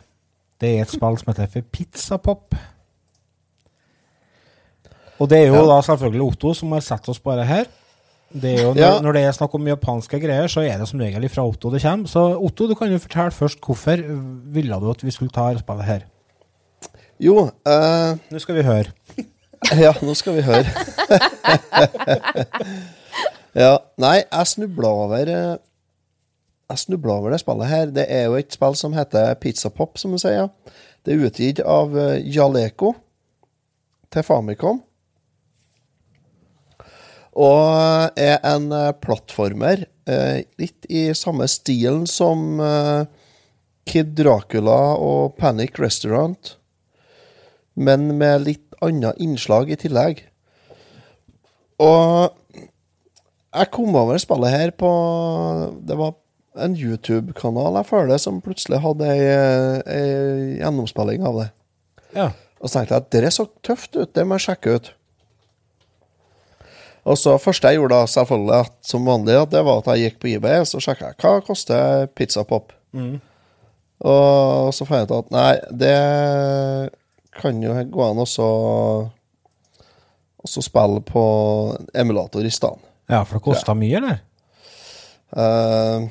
[0.61, 2.55] Det er et spill som heter for Pizza Pop.
[5.19, 5.75] Og det er jo Ja.
[5.75, 7.65] da selvfølgelig Otto som har sett oss det her.
[8.31, 8.99] Det jo, når, Ja.
[9.01, 11.81] når det er snakk om japanske greier, så er det som regel fra Otto det
[11.81, 12.07] kommer.
[12.07, 13.97] Så Otto, du kan jo fortelle først hvorfor
[14.53, 15.99] ville du at vi skulle ta spillet her?
[17.19, 18.17] Jo, uh...
[18.31, 18.85] Nå skal vi høre.
[19.83, 20.65] ja, nå skal vi høre.
[23.55, 25.57] ja, nei, jeg snubla over eh,
[26.69, 27.85] Jeg snubla over det spillet her.
[27.85, 30.49] Det er jo et spill som heter Pizza Pop, som du sier.
[31.05, 32.93] Det er utgitt av eh, Jaleco
[34.13, 34.83] til Famicom.
[37.37, 43.03] Og er en eh, plattformer eh, litt i samme stilen som eh,
[43.89, 46.55] Kid Dracula og Panic Restaurant,
[47.79, 50.23] men med litt annet innslag i tillegg.
[51.79, 52.33] Og
[53.49, 54.89] jeg kom over spillet her på
[55.87, 56.11] Det var
[56.59, 59.23] en YouTube-kanal jeg føler som plutselig hadde ei,
[59.87, 61.49] ei gjennomspilling av det.
[62.17, 62.29] Ja.
[62.59, 64.89] Og så tenkte jeg at det så tøft ut, det må jeg sjekke ut.
[67.07, 70.09] Og så første jeg gjorde da, selvfølgelig, at, som vanlig, at det var at jeg
[70.09, 72.73] gikk på eBay og så sjekka hva koster pizza pop.
[72.91, 73.19] Mm.
[74.09, 75.95] Og så fant jeg ut at nei, det
[77.39, 78.27] kan jo gå an å
[80.39, 81.23] også spille på
[81.93, 82.79] emulator i stedet.
[83.09, 84.21] ja, for det kosta mye, eller?
[85.35, 86.07] Uh,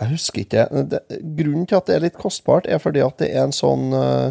[0.00, 0.68] jeg husker ikke.
[0.88, 1.00] Det,
[1.36, 4.30] grunnen til at det er litt kostbart, er fordi at det er en sånn uh,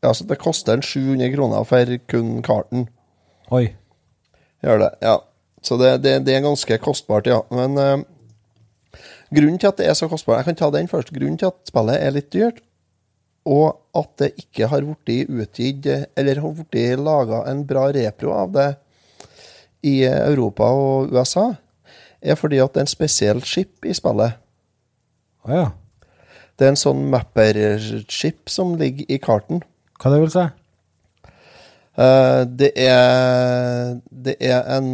[0.00, 2.86] Altså, det koster en 700 kroner for kun karten.
[3.52, 3.66] Oi.
[4.64, 5.18] Gjør det, ja.
[5.64, 7.40] Så det, det, det er ganske kostbart, ja.
[7.52, 11.12] Men eh, grunnen til at det er så kostbart Jeg kan ta den først.
[11.14, 12.60] Grunnen til at spillet er litt dyrt,
[13.48, 18.52] og at det ikke har blitt utgitt Eller har blitt laga en bra repro av
[18.56, 18.70] det
[19.80, 21.54] i Europa og USA,
[22.20, 24.36] er fordi at det er en spesiell skip i spillet.
[25.48, 25.68] Å ja.
[26.60, 29.62] Det er en sånn mapper-chip som ligger i karten.
[29.96, 30.44] Hva det vil si?
[31.98, 34.90] Eh, det er Det er en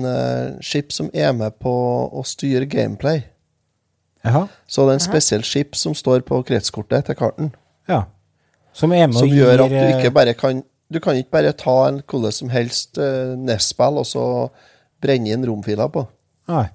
[0.61, 1.73] skip chip som er med på
[2.13, 3.25] å styre gameplay.
[4.27, 4.47] Aha.
[4.67, 7.53] Så det er en spesiell skip som står på kretskortet til karten.
[7.89, 8.05] Ja.
[8.73, 11.35] Som er med Som og gjør at du eh, ikke bare kan Du kan ikke
[11.35, 14.25] bare ta en hvordan som helst uh, NES-spill og så
[15.03, 16.05] brenne inn romfiler på.
[16.47, 16.69] Nei.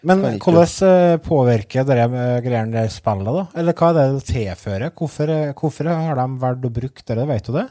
[0.00, 2.06] Men hvordan eh, påvirker det
[2.46, 3.42] greiene der spillet, da?
[3.60, 4.94] Eller hva er det det tilfører?
[4.96, 7.26] Hvorfor, eh, hvorfor har de valgt å bruke det?
[7.28, 7.66] Vet du det?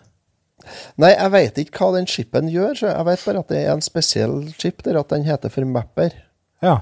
[0.97, 2.73] Nei, jeg vet ikke hva den chipen gjør.
[2.77, 5.65] Så jeg vet bare at det er en spesiell chip der, at den heter for
[5.65, 6.11] Mapper.
[6.61, 6.79] Ja.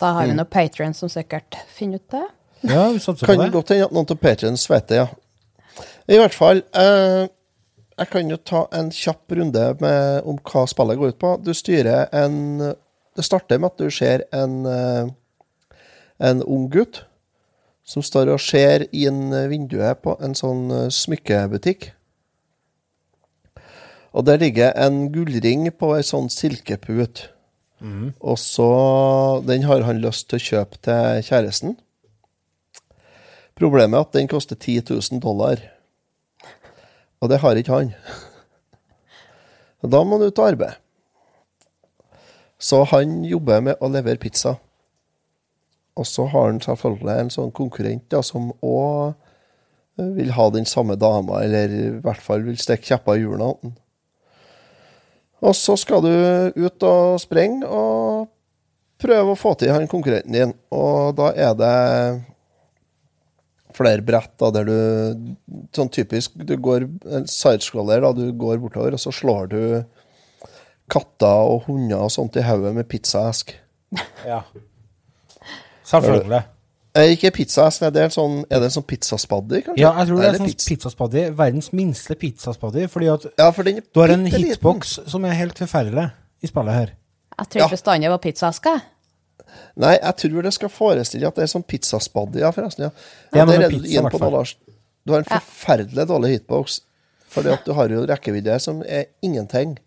[0.00, 0.30] Da har Mm.
[0.30, 2.24] vi noen patrions som sikkert finner ut det.
[2.62, 3.52] Ja, vi satser på Kan det.
[3.52, 5.06] godt hende at noen av patrions vet det, ja.
[6.08, 7.28] I hvert fall eh,
[7.98, 11.36] Jeg kan jo ta en kjapp runde med, om hva spillet går ut på.
[11.44, 12.58] Du styrer en
[13.16, 15.06] Det starter med at du ser en eh,
[16.20, 17.04] en ung gutt
[17.84, 21.92] som står og ser inn vinduet på en sånn eh, smykkebutikk.
[24.12, 27.28] Og der ligger en gullring på ei sånn silkeput.
[28.20, 31.78] Og så Den har han lyst til å kjøpe til kjæresten.
[33.58, 35.58] Problemet er at den koster 10 000 dollar.
[37.20, 37.94] Og det har ikke han.
[39.82, 40.76] Og da må han ut og arbeide.
[42.62, 44.54] Så han jobber med å levere pizza.
[45.98, 49.14] Og så har han selvfølgelig en sånn konkurrent da, som òg
[50.16, 53.74] vil ha den samme dama, eller i hvert fall vil stikke kjepper i hjulene.
[55.42, 56.12] Og så skal du
[56.62, 58.28] ut og sprenge og
[59.02, 60.52] prøve å få til han konkurrenten din.
[60.74, 61.72] Og da er det
[63.74, 64.76] flere brett da, der du
[65.72, 66.84] Sånn typisk du går
[67.30, 68.12] sidescroller, da.
[68.12, 69.62] Du går bortover, og så slår du
[70.92, 73.54] katter og hunder og sånt i hodet med pizzaesk.
[74.28, 74.42] Ja.
[75.88, 76.42] Selvfølgelig.
[76.94, 79.80] Eh, ikke pizza, er det er, en sånn, er det en sånn pizzaspadder, kanskje?
[79.80, 81.22] Ja, jeg tror det er en sånn pizza- pizzaspaddy.
[81.38, 82.86] Verdens minste pizzaspaddy.
[82.92, 84.44] Fordi at Ja, for den er du har en liten.
[84.44, 86.90] hitbox som er helt forferdelig i spillet her.
[87.38, 87.68] Jeg tror Ja.
[87.68, 88.82] bestandig det var pizzaeske.
[89.76, 92.84] Nei, jeg tror det skal forestille at det er sånn pizzaspaddy, ja, forresten.
[92.84, 92.90] ja.
[93.32, 94.56] Det er noe Der med du pizza, på noe, Lars.
[95.06, 96.80] Du har en forferdelig dårlig hitbox.
[97.30, 99.78] Fordi at du har jo rekkevidde som er ingenting.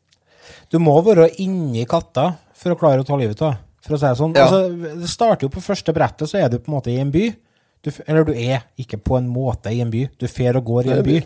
[0.71, 3.57] Du må være inni katta for å klare å ta livet av.
[3.85, 4.33] For å si det sånn.
[4.35, 4.45] Ja.
[4.47, 7.11] Altså, det starter jo på første brettet, så er du på en måte i en
[7.13, 7.27] by.
[7.85, 10.07] Du, eller du er ikke på en måte i en by.
[10.17, 11.19] Du fer og går i en by.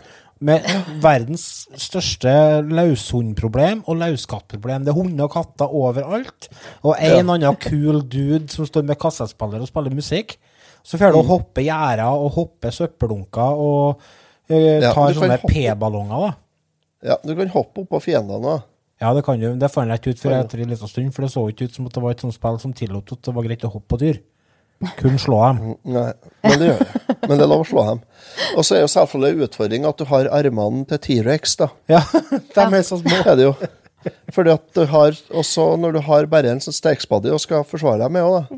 [0.44, 0.64] Med
[1.04, 1.42] verdens
[1.76, 2.30] største
[2.68, 4.84] laushundproblem og lauskattproblem.
[4.84, 6.48] Det er hunder og katter overalt.
[6.84, 10.36] Og en annen cool dude som står med kassettspiller og spiller musikk.
[10.84, 11.28] Så får du Mm.
[11.28, 14.00] hoppe gjerder og hoppe søppeldunker og
[14.50, 15.38] uh, Ja, tar du sånne.
[15.44, 16.34] P-ballonger, da.
[17.02, 18.62] Ja, du kan hoppe oppå fiendene òg.
[19.00, 19.48] Ja, det kan du.
[19.56, 21.76] Det fant jeg ikke ut før etter en liten stund, for det så ikke ut
[21.78, 23.88] som at det var et sånt spill som tillot at det var greit å hoppe
[23.94, 24.20] på dyr.
[24.96, 25.74] Kun slå dem.
[25.92, 26.06] Nei,
[26.44, 27.16] men det gjør det.
[27.28, 27.98] Men det er lov å slå dem.
[28.56, 31.68] Og så er jo selvfølgelig utfordringa utfordring at du har armene til T-rex, da.
[31.92, 32.00] Ja,
[32.56, 33.18] de er så små.
[33.20, 33.54] er det jo.
[34.32, 38.00] Fordi at du har også når du har bare en sånn stekespoddy og skal forsvare
[38.06, 38.54] deg med òg,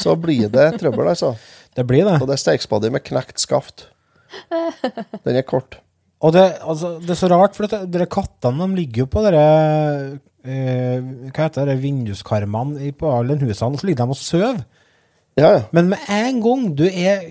[0.00, 1.34] så blir det trøbbel, altså.
[1.76, 2.16] Det blir det.
[2.22, 3.90] Og det er stekespoddy med knekt skaft.
[4.48, 5.80] Den er kort.
[6.18, 9.42] Og det, altså, det er så rart, for dere kattene de ligger jo på dere
[10.42, 14.64] eh, Hva heter det, vinduskarmene på alle husene, og så ligger de og sover.
[15.38, 15.62] Ja, ja.
[15.76, 17.28] Men med en gang du er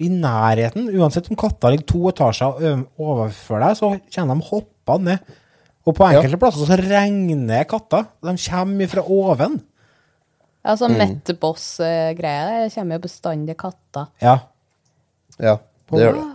[0.00, 5.34] i nærheten, uansett om katta ligger to etasjer overfor deg, så kommer de hoppa ned.
[5.84, 8.06] Og på enkelte plasser så regner katter.
[8.24, 9.60] De kommer fra oven.
[10.60, 10.78] Ja, Mm.
[10.80, 12.64] sånn Metboss-greie.
[12.64, 14.08] Det kommer jo bestandig katter.
[14.20, 14.38] Ja.
[15.38, 15.56] ja
[15.90, 16.26] det gjør det.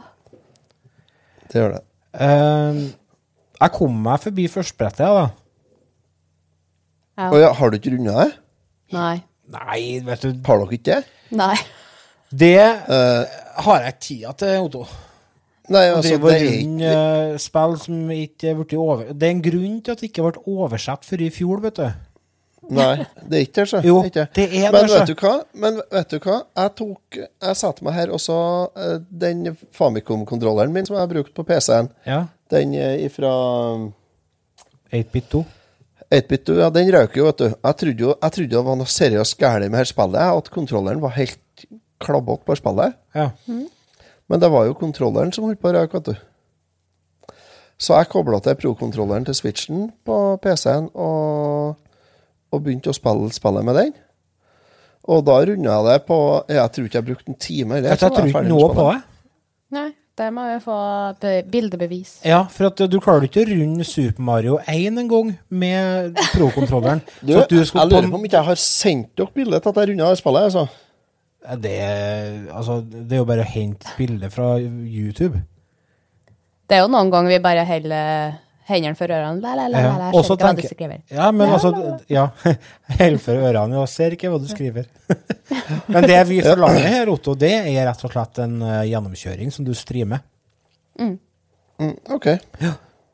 [1.50, 1.84] Det gjør det.
[2.16, 2.80] Eh,
[3.56, 5.26] jeg kom meg forbi førstebrettet, da.
[7.16, 7.30] Ja.
[7.32, 8.32] Oh, ja, har du ikke runda det?
[8.96, 9.16] Nei.
[9.56, 11.02] Nei, vet du Har dere ikke det?
[11.38, 11.56] Nei.
[12.36, 12.58] Det
[12.90, 13.24] uh,
[13.66, 14.82] har jeg tida til, Otto.
[15.72, 19.06] nei, altså, det er runde ikke eh, spill som ikke ble over...
[19.14, 21.88] Det er en grunn til at det ikke ble oversett før i fjor, vet du.
[22.74, 23.80] Nei, det er ikke det, så.
[23.86, 25.34] Jo, ikke det er Men det, vet du hva?
[25.54, 26.38] Men vet du hva?
[26.58, 28.38] Jeg tok Jeg satte meg her, og så
[28.76, 32.24] eh, den Famicom-kontrolleren min som jeg har brukt på PC-en, Ja.
[32.50, 33.32] den ifra
[34.94, 35.44] 8-bit 2.
[36.16, 37.48] 8bit2, ja, den røk jo, vet du.
[37.50, 41.02] Jeg trodde jo jeg trodde det var noe seriøst galt med her spillet, at kontrolleren
[41.02, 41.66] var helt
[42.04, 42.94] klabbåt på spillet.
[43.18, 43.32] Ja.
[44.30, 47.36] Men det var jo kontrolleren som holdt på å røyke, vet du.
[47.82, 51.76] Så jeg kobla til pro-kontrolleren til Switchen på PC-en og,
[52.56, 53.94] og begynte å spille spillet med den.
[55.06, 56.16] Og da runda jeg det på
[56.50, 57.78] Jeg tror ikke jeg brukte en time.
[57.78, 59.02] Eller, Jeg, tror ikke noe på det.
[59.76, 60.78] Nei, der må vi få
[61.22, 62.14] be- bildebevis.
[62.26, 67.04] Ja, for at du klarer ikke å runde Super Mario 1 en gang med pro-kontrolleren.
[67.22, 69.92] Du, du jeg lurer på om ikke jeg har sendt dere bilde til at jeg
[69.92, 70.48] runda det spillet.
[70.50, 70.66] Altså.
[71.62, 71.76] det,
[72.50, 75.44] altså, det er jo bare å hente bilde fra YouTube.
[76.66, 79.42] Det er jo noen ganger vi bare holder hendene for ørene.
[79.44, 81.02] La, la, la, la, jeg ser ikke hva du skriver.
[81.14, 81.72] Ja, men altså
[82.12, 82.28] Ja.
[83.00, 84.88] Hell for ørene og ser ikke hva du skriver.
[85.92, 89.68] Men det vi forlanger her, Otto, det er rett og slett en uh, gjennomkjøring som
[89.68, 90.24] du streamer.
[91.00, 91.18] Mm,
[92.16, 92.32] OK.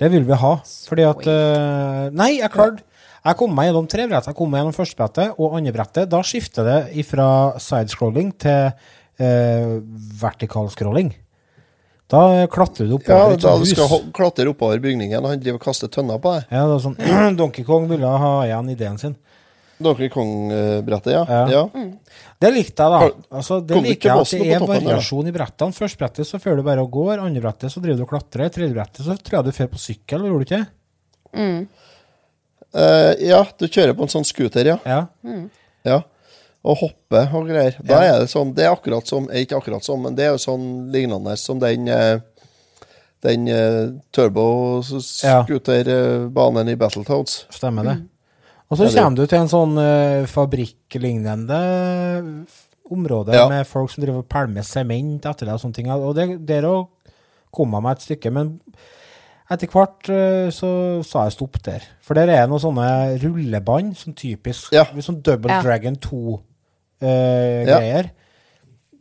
[0.02, 0.54] Det vil vi ha.
[0.88, 2.86] Fordi at uh, Nei, jeg klarte
[3.22, 4.30] Jeg kom meg gjennom tre brett.
[4.30, 6.10] Jeg kom meg gjennom første brettet og andre brettet.
[6.10, 7.28] Da skifter det fra
[7.62, 9.76] sidescrolling til uh,
[10.24, 11.12] vertikalscrolling.
[12.12, 13.72] Da klatrer du Ja, oppover et da du hus.
[13.72, 16.50] skal klatre oppover bygningen, og han driver og kaster tønner på deg.
[16.52, 19.16] Ja, det er sånn Donkey Kong ville ha igjen ideen sin.
[19.82, 21.24] Donkey Kong-brettet, ja.
[21.26, 21.46] Ja.
[21.50, 21.86] ja.
[22.42, 23.00] Det likte jeg, da.
[23.40, 24.90] Altså, det kom liker jeg at det er toppen der, da?
[24.92, 25.74] variasjon i brettene.
[25.78, 28.52] Første brettet så fører du bare og går, andre brettet så driver du og klatrer,
[28.54, 30.62] tredje brettet så tror jeg du fer på sykkel, gjorde du ikke?
[32.72, 34.78] Eh, ja, du kjører på en sånn scooter, ja.
[34.88, 35.02] Ja.
[35.88, 36.02] ja.
[36.64, 37.74] Og hoppe og greier.
[37.82, 40.32] Da er det sånn Det er akkurat som eh, Ikke akkurat som, men det er
[40.36, 42.20] jo sånn lignende som den eh,
[43.22, 47.46] den uh, turbo-scooter-banen i Battletoads.
[47.54, 47.96] Stemmer det.
[48.72, 51.60] Og så kommer du til en sånn uh, fabrikklignende
[52.92, 53.48] område Ja.
[53.52, 55.92] med folk som driver og pælmer sement etter deg og sånne ting.
[55.92, 56.88] Og det, der òg
[57.54, 58.30] kom jeg meg et stykke.
[58.34, 58.48] Men
[59.52, 60.70] etter hvert uh, så
[61.06, 61.82] sa jeg stopp der.
[62.02, 62.88] For der er noen sånne
[63.22, 64.86] rullebånd, sånn typisk Ja.
[64.98, 65.62] sånn Double Ja.
[65.62, 65.96] Dragon
[67.02, 68.12] 2-greier.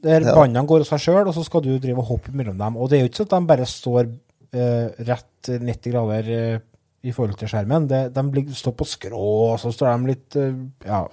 [0.00, 0.32] Der Ja.
[0.34, 2.76] Bandene går av seg sjøl, og så skal du drive og hoppe mellom dem.
[2.80, 4.08] Og det er jo ikke sånn at de bare står
[4.56, 6.58] eh, rett 90 grader eh,
[7.04, 7.86] i forhold til skjermen.
[7.90, 10.56] Det, de blir, står på skrå, og så står de litt eh,
[10.88, 11.04] Ja.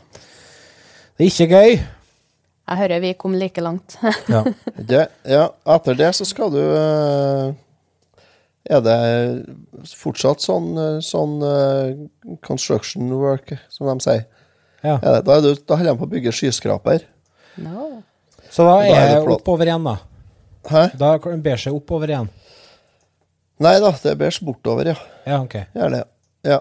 [1.17, 1.77] Det er ikke gøy.
[2.67, 3.97] Jeg hører vi kom like langt.
[4.31, 4.43] Ja.
[4.77, 7.53] Det, ja, etter det så skal du eh,
[8.71, 8.97] Er det
[9.95, 14.25] fortsatt sånn, eh, sånn eh, construction work, som de sier?
[14.83, 14.97] Ja.
[15.01, 17.05] Ja, da, er du, da holder de på å bygge skyskraper.
[17.63, 18.03] No.
[18.49, 19.97] Så da Da er er det oppover igjen, da.
[20.67, 20.83] Hæ?
[20.99, 22.29] Da ber seg oppover igjen.
[23.63, 24.97] Nei da, det bærs bortover, ja.
[25.25, 25.55] Ja, OK.
[25.73, 26.03] Gjerne.
[26.45, 26.59] Ja.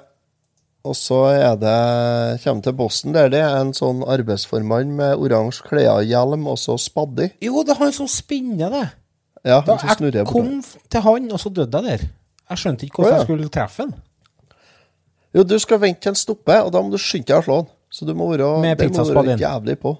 [0.86, 3.28] Og så er det Kommer til Boston, der.
[3.32, 7.32] Det er en sånn arbeidsformann med oransje klær og hjelm, og så spadde.
[7.44, 8.86] Jo, det er han som spinner det.
[9.44, 10.88] Ja, Da, han som snurrer jeg kom bortover.
[10.94, 12.06] til han, og så døde jeg der.
[12.46, 13.20] Jeg skjønte ikke hvordan oh, ja.
[13.20, 13.94] jeg skulle treffe han.
[15.36, 17.58] Jo, du skal vente til han stopper, og da må du skynde deg å slå
[17.60, 17.68] han.
[17.96, 19.94] Så du må være, Med der må du være jævlig på.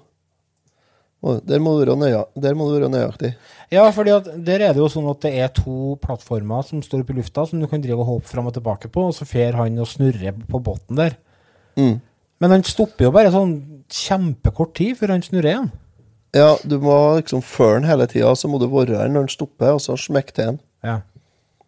[1.49, 3.31] Der må du være, nøya, må du være nøyaktig.
[3.73, 7.15] Ja, for der er det jo sånn at det er to plattformer som står oppe
[7.15, 9.57] i lufta, som du kan drive og hoppe fram og tilbake på, og så fer
[9.57, 11.17] han og snurrer på båten der.
[11.79, 11.97] Mm.
[12.37, 13.57] Men han stopper jo bare sånn
[13.89, 15.71] kjempekort tid før han snurrer igjen.
[16.37, 19.33] Ja, du må liksom føre den hele tida, så må du være der når den
[19.33, 20.61] stopper, og så smekke til den.
[20.85, 20.99] Ja.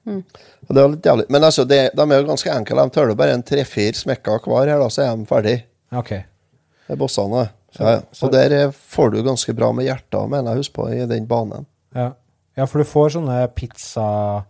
[0.05, 0.21] Mm.
[0.69, 1.25] det er litt jævlig.
[1.33, 2.85] Men altså, det, de er jo ganske enkle.
[2.85, 5.57] De tøler bare en tre-fire smekker hver her, da, så er de ferdig.
[5.91, 6.09] OK.
[6.09, 7.49] Det er bossene.
[7.79, 8.01] Ja, ja.
[8.11, 11.27] så- Og der får du ganske bra med hjertet, mener jeg, husk på, i den
[11.27, 11.65] banen.
[11.95, 12.11] Ja.
[12.57, 14.45] ja, for du får sånne pizza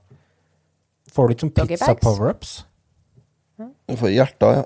[1.11, 2.63] Får du ikke sånn pizza powerups?
[3.89, 4.63] Du får hjerter, ja.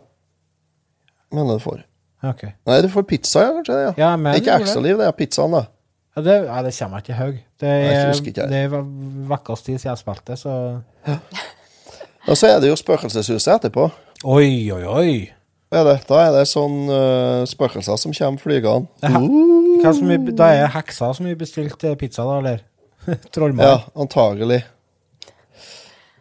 [1.32, 1.84] Mener du får.
[2.24, 2.52] Okay.
[2.68, 3.78] Nei, du får pizza, ja, kanskje?
[3.82, 3.94] ja.
[3.98, 5.64] Ja, men det er ikke ekstraliv, det er pizzaen, da.
[6.16, 7.38] Ja, det, ja, det kommer jeg ikke i haug.
[7.60, 8.28] Det er, husker
[8.60, 8.70] er
[9.32, 10.82] vekkes tid siden jeg spilte, så
[12.28, 13.90] Og så er det jo spøkelseshuset etterpå.
[14.24, 15.16] Oi, oi, oi.
[15.74, 18.90] Er det, da er det sånn uh, spøkelser som kommer flygende.
[19.02, 19.10] Uh.
[19.10, 19.88] he-
[20.46, 22.62] er, det heksa som har bestilt eh, pizza, da, eller?
[23.34, 23.66] Trollmann.
[23.66, 24.62] Ja, antagelig.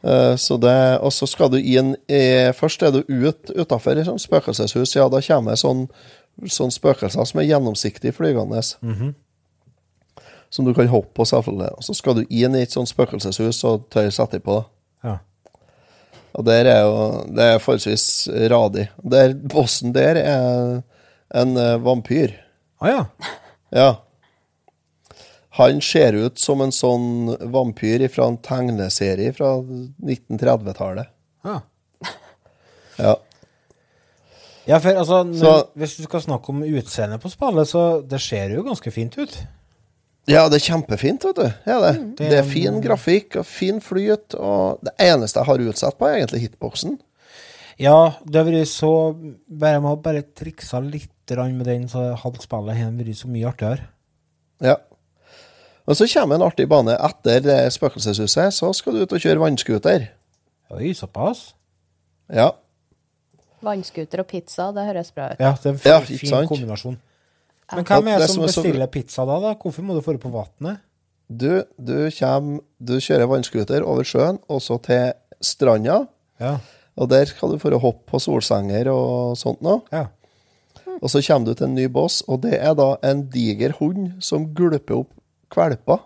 [0.02, 2.22] Uh, så det, og så skal du inn i
[2.58, 4.96] Først er du ut utafor et sånt spøkelseshus.
[4.96, 5.84] Ja, da kommer sånn,
[6.50, 8.64] sånn spøkelser som er gjennomsiktig flygende.
[10.52, 11.70] Som du kan hoppe på, selvfølgelig.
[11.78, 14.58] Og så skal du inn i et sånt spøkelseshus og tør sette deg på.
[14.64, 14.71] Ja.
[16.34, 18.06] Og der er jo Det er forholdsvis
[18.52, 18.86] radig.
[19.04, 20.82] Der, bossen der er
[21.34, 22.32] en eh, vampyr.
[22.82, 23.02] Å ja.
[23.72, 23.90] Ja.
[25.58, 31.10] Han ser ut som en sånn vampyr fra en tegneserie fra 1930-tallet.
[31.44, 31.60] ja.
[32.98, 33.14] Ja.
[34.68, 38.20] Ja, for altså, når, Så- hvis du skal snakke om utseendet på spillet, så det
[38.22, 39.32] ser jo ganske fint ut.
[40.30, 41.48] Ja, det er kjempefint, vet du.
[41.66, 41.94] Ja, det.
[41.98, 42.10] Mm.
[42.18, 44.36] det er fin grafikk og fin flyt.
[44.38, 47.00] Og det eneste jeg har utsatt på, er egentlig hitboxen.
[47.80, 48.90] Ja, det har vært så
[49.48, 53.48] Bare jeg må bare triksa litt med den, så hadde spillet her vært så mye
[53.48, 53.86] artigere.
[54.60, 54.76] Ja.
[55.88, 58.52] Og så kommer en artig bane etter det spøkelseshuset.
[58.54, 60.10] Så skal du ut og kjøre vannskuter.
[60.70, 61.54] Oi, såpass?
[62.30, 62.50] Ja.
[63.62, 65.40] Vannskuter og pizza, det høres bra ut.
[65.40, 66.48] Ja, det er en Ja, fin ikke sant?
[66.50, 66.98] kombinasjon.
[67.72, 69.38] Men hvem er det som er bestiller pizza da?
[69.42, 69.52] da?
[69.58, 70.82] Hvorfor må du det på vannet?
[71.32, 75.12] Du, du kommer Du kjører vannscooter over sjøen, og så til
[75.42, 76.02] stranda.
[76.42, 76.56] Ja.
[77.00, 79.84] Og der skal du få hoppe på solsenger og sånt noe.
[79.92, 80.08] ja.
[81.02, 84.12] Og så kommer du til en ny boss, og det er da en diger hund
[84.22, 85.10] som gulper opp
[85.52, 86.02] kvelper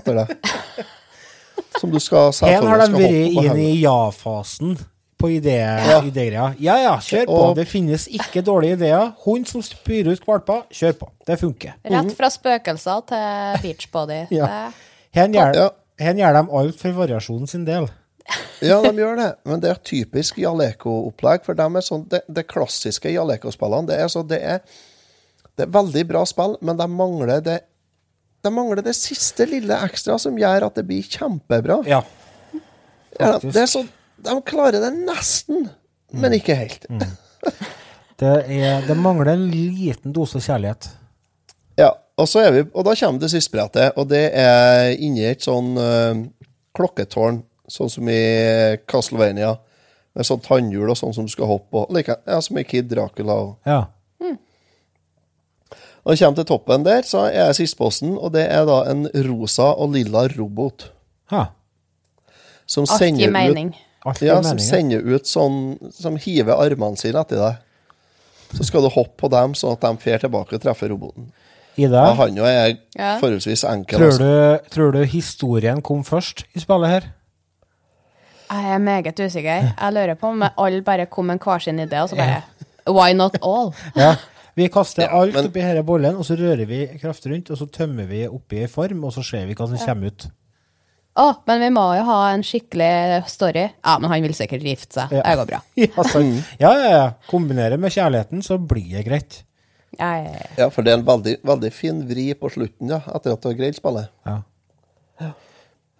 [0.00, 0.34] etter deg.
[1.80, 4.76] Som du skal Her har de skal vært hoppe på inn i ja-fasen
[5.18, 6.52] på idé, Ja.
[6.60, 7.32] Ja ja, kjør på.
[7.32, 9.12] Og- Det finnes ikke dårlige ideer.
[9.24, 11.08] Hund som spyr ut valper, kjør på.
[11.26, 11.74] Det funker.
[11.84, 14.26] Rett fra spøkelser til beachbody.
[14.30, 14.46] Ja.
[14.46, 14.74] Det-
[15.14, 15.68] Her gjør, Ja.
[15.98, 17.88] her gjør de alt for variasjonen sin del.
[18.60, 21.44] Ja, de gjør det, men det er typisk Jaleko-opplegg.
[21.44, 24.60] For dem er sånn, det, det klassiske Jaleko-spillene det er så det er,
[25.56, 27.60] det er veldig bra spill, men de mangler det
[28.44, 31.80] de mangler det siste lille ekstra som gjør at det blir kjempebra.
[31.86, 32.02] Ja.
[33.18, 33.80] Ja, det er så,
[34.26, 35.68] de klarer det nesten,
[36.12, 36.86] men ikke helt.
[38.16, 40.88] Det, er, det mangler en liten dose kjærlighet.
[41.78, 45.26] Ja, og, så er vi, og da kommer det siste brettet, og det er inni
[45.28, 46.22] et sånn øh,
[46.76, 48.20] klokketårn, sånn som i
[48.88, 49.56] Castlevania,
[50.16, 51.82] med sånn tannhjul og sånn som du skal hoppe på.
[51.92, 53.36] Like, ja, som i Kid Dracula.
[53.50, 53.82] Og, Ja.
[56.06, 59.08] og jeg kommer til toppen der, så er jeg sistbossen, og det er da en
[59.26, 60.88] rosa og lilla robot
[61.34, 61.48] Ha.
[62.70, 63.72] som Artig sender mening.
[63.74, 63.82] ut.
[64.06, 67.56] Alt Ja, som sender ut sånn Som hiver armene sine etter deg.
[68.54, 71.32] Så skal du hoppe på dem, sånn at de fer tilbake og treffer roboten.
[71.76, 73.18] Ida, Ja, han jo er Ja.
[73.20, 73.98] forholdsvis enkel.
[73.98, 74.18] tror, altså.
[74.62, 77.08] du, tror du historien kom først i spillet her?
[78.50, 79.74] Jeg er meget usikker.
[79.80, 82.42] Jeg lurer på om alle bare kom med hver sin idé, og så bare
[82.86, 83.72] Why not all?
[83.96, 84.14] Ja.
[84.56, 87.58] Vi kaster Ja, alt men- oppi denne bollen, og så rører vi kraftig rundt, og
[87.58, 90.28] så tømmer vi oppi ei form, og så ser vi hva som kommer ut.
[91.16, 93.62] Å, men vi må jo ha en skikkelig story.
[93.72, 95.14] Ja, men han vil sikkert gifte seg.
[95.16, 95.22] Ja.
[95.24, 95.60] Det går bra.
[96.60, 97.06] Ja, ja, ja, ja.
[97.30, 99.38] Kombinere med kjærligheten, så blir det greit.
[99.96, 100.10] Ja,
[100.58, 103.48] Ja, for det er en veldig, veldig fin vri på slutten, ja, etter at du
[103.48, 104.12] har greid spillet.
[104.28, 104.42] Ja.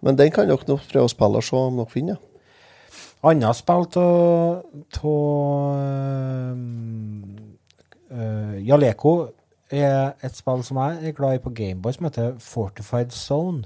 [0.05, 2.19] Men den kan dere nå prøve å spille og se om dere finner.
[3.25, 4.61] Annet spill av
[8.67, 9.13] Jaleko
[9.73, 13.65] er et spill som jeg er glad i på Gameboy, som heter Fortified Zone.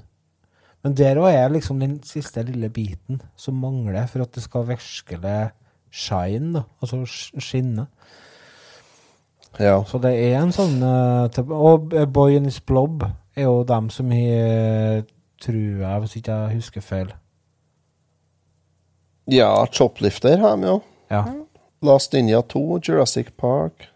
[0.82, 4.66] Men der òg er liksom den siste lille biten som mangler for at det skal
[4.66, 5.50] virkelig
[5.90, 6.62] shine, da.
[6.82, 7.04] Altså
[7.38, 7.86] skinne.
[9.60, 9.82] Ja.
[9.86, 13.02] Så det er en sånn eh, Og eh, Boy in His Blob
[13.36, 15.02] er jo dem som har
[15.42, 17.10] Tror jeg, hvis ikke jeg husker feil.
[19.28, 20.76] ja, Choplifter har de jo.
[21.10, 21.24] Ja.
[21.82, 23.88] Last India 2, Jurassic Park.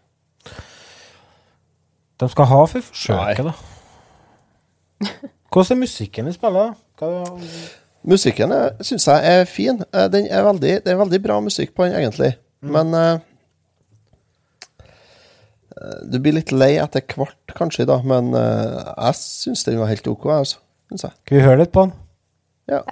[2.20, 3.52] De skal ha for forsøket, Nei.
[5.06, 5.16] da.
[5.56, 6.74] Hvordan er musikken i spiller?
[7.00, 7.08] Hva,
[8.06, 8.52] Musikken
[8.84, 9.78] syns jeg er fin.
[9.88, 12.34] Eh, Den er veldig, det er veldig bra musikk på den, egentlig.
[12.60, 13.16] Men eh,
[15.80, 18.02] eh, Du blir litt lei etter hvert, kanskje, da.
[18.04, 20.60] Men uh, jeg syns den var helt OK, altså.
[20.90, 21.16] Synes jeg.
[21.24, 21.96] skal vi høre litt på den?
[22.70, 22.82] Ja.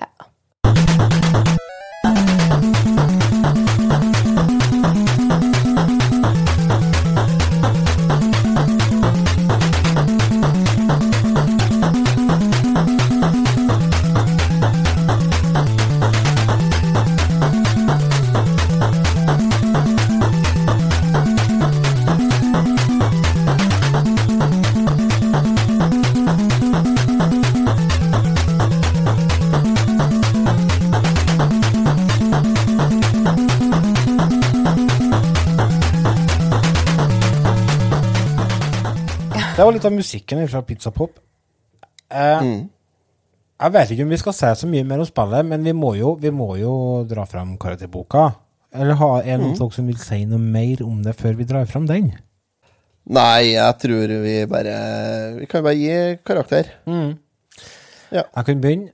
[39.85, 41.19] Litt av musikken fra Pizza Pop.
[42.11, 42.65] Eh,
[43.61, 45.93] Jeg vet ikke om vi skal si så mye mer om spillet, men vi må
[45.97, 48.35] jo, vi må jo dra fram karakterboka.
[48.75, 51.45] Eller ha, er det noen dere som vil si noe mer om det før vi
[51.47, 52.11] drar fram den?
[53.07, 54.75] Nei, jeg tror vi bare
[55.39, 56.73] Vi kan bare gi karakter.
[58.11, 58.91] Jeg kan begynne.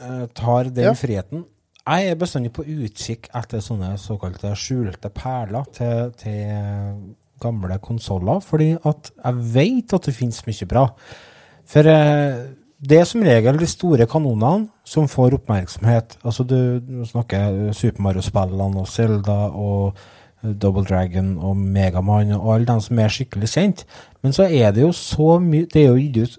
[0.00, 0.92] Eh, tar den Ja.
[0.94, 1.44] friheten.
[1.86, 8.74] Jeg er bestandig på utkikk etter sånne såkalte skjulte perler til, til gamle konsoller, fordi
[8.76, 10.84] at jeg vet at det finnes mye bra.
[11.68, 12.44] For eh,
[12.78, 16.18] det er som regel de store kanonene som får oppmerksomhet.
[16.24, 19.96] Altså du, du snakker Super Mario-spillene og Zelda og
[20.44, 23.84] eh, Double Dragon og Megaman og alle de som er skikkelig kjent.
[24.22, 26.38] Men så er det jo så mye Det er jo gitt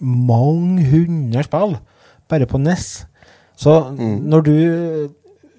[0.00, 1.76] mange hundre spill
[2.30, 3.06] bare på NES.
[3.56, 4.54] Så når du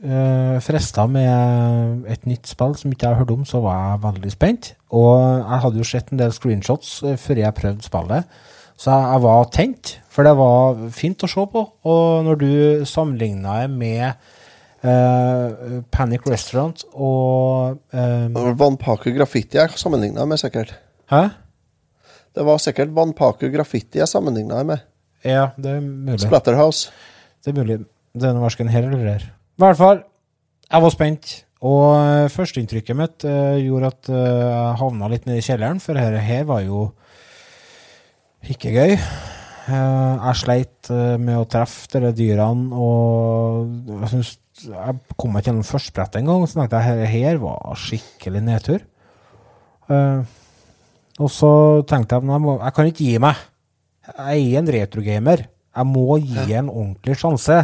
[0.04, 4.04] uh, frista med et nytt spill som ikke jeg har hørt om, så var jeg
[4.06, 4.74] veldig spent.
[4.94, 8.38] Og jeg hadde jo sett en del screenshots eh, før jeg prøvde spillet,
[8.78, 9.98] så jeg, jeg var tent.
[10.14, 11.66] For det var fint å se på.
[11.90, 12.54] Og når du
[12.90, 14.32] sammenligna det med
[14.84, 18.26] Uh, Panic Restaurant og eh,
[18.60, 20.74] Vannpaku Graffiti jeg sammenligna med, sikkert.
[21.08, 21.22] Hæ?
[22.36, 24.84] Det var sikkert Vannpaku Graffiti jeg sammenligna med.
[25.24, 26.20] Ja, det er mulig.
[26.26, 26.92] Splatterhouse.
[27.40, 27.80] Det er mulig.
[28.12, 29.26] Det er verken her eller der.
[29.54, 30.00] I hvert fall,
[30.66, 31.34] jeg var spent.
[31.64, 35.96] Og eh, førsteinntrykket mitt uh, gjorde at uh, jeg havna litt nede i kjelleren, for
[35.96, 36.88] dette her var jo
[38.52, 38.96] ikke gøy.
[39.70, 40.90] Uh, jeg sleit
[41.24, 44.34] med å treffe de dyrene, og jeg synes
[44.64, 46.44] jeg kom meg ikke gjennom førstebrettet engang.
[46.50, 48.84] Så tenkte jeg at her var skikkelig nedtur.
[51.24, 51.54] Og så
[51.90, 53.42] tenkte jeg at jeg, jeg kan ikke gi meg.
[54.12, 55.46] Jeg er en retrogamer.
[55.74, 57.58] Jeg må gi en ordentlig sjanse.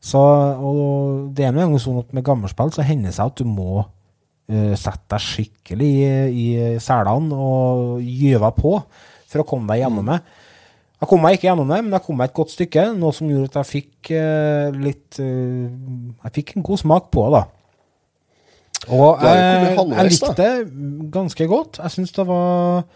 [0.00, 3.48] Så, og det er noe sånn at med gammelspill så hender det seg at du
[3.48, 6.46] må uh, sette deg skikkelig i, i
[6.80, 8.78] selene og gyve på
[9.30, 10.22] for å komme deg gjennom det.
[11.00, 13.28] Jeg kom meg ikke gjennom det, men jeg kom meg et godt stykke, noe som
[13.28, 15.68] gjorde at jeg fikk uh, litt uh,
[16.24, 17.44] Jeg fikk en god smak på det, da.
[18.88, 20.52] Og jeg, jeg likte det
[21.12, 21.82] ganske godt.
[21.84, 22.86] Jeg syns det var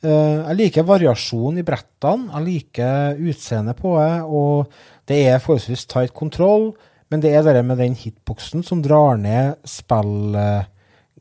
[0.00, 2.30] Jeg liker variasjon i brettene.
[2.32, 4.14] Jeg liker utseendet på det.
[4.24, 4.72] Og
[5.10, 6.70] det er forholdsvis tight kontroll,
[7.10, 10.68] men det er det med den hitboxen som drar ned spill, eh,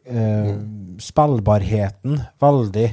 [0.06, 0.52] eh,
[1.02, 2.90] spillbarheten veldig.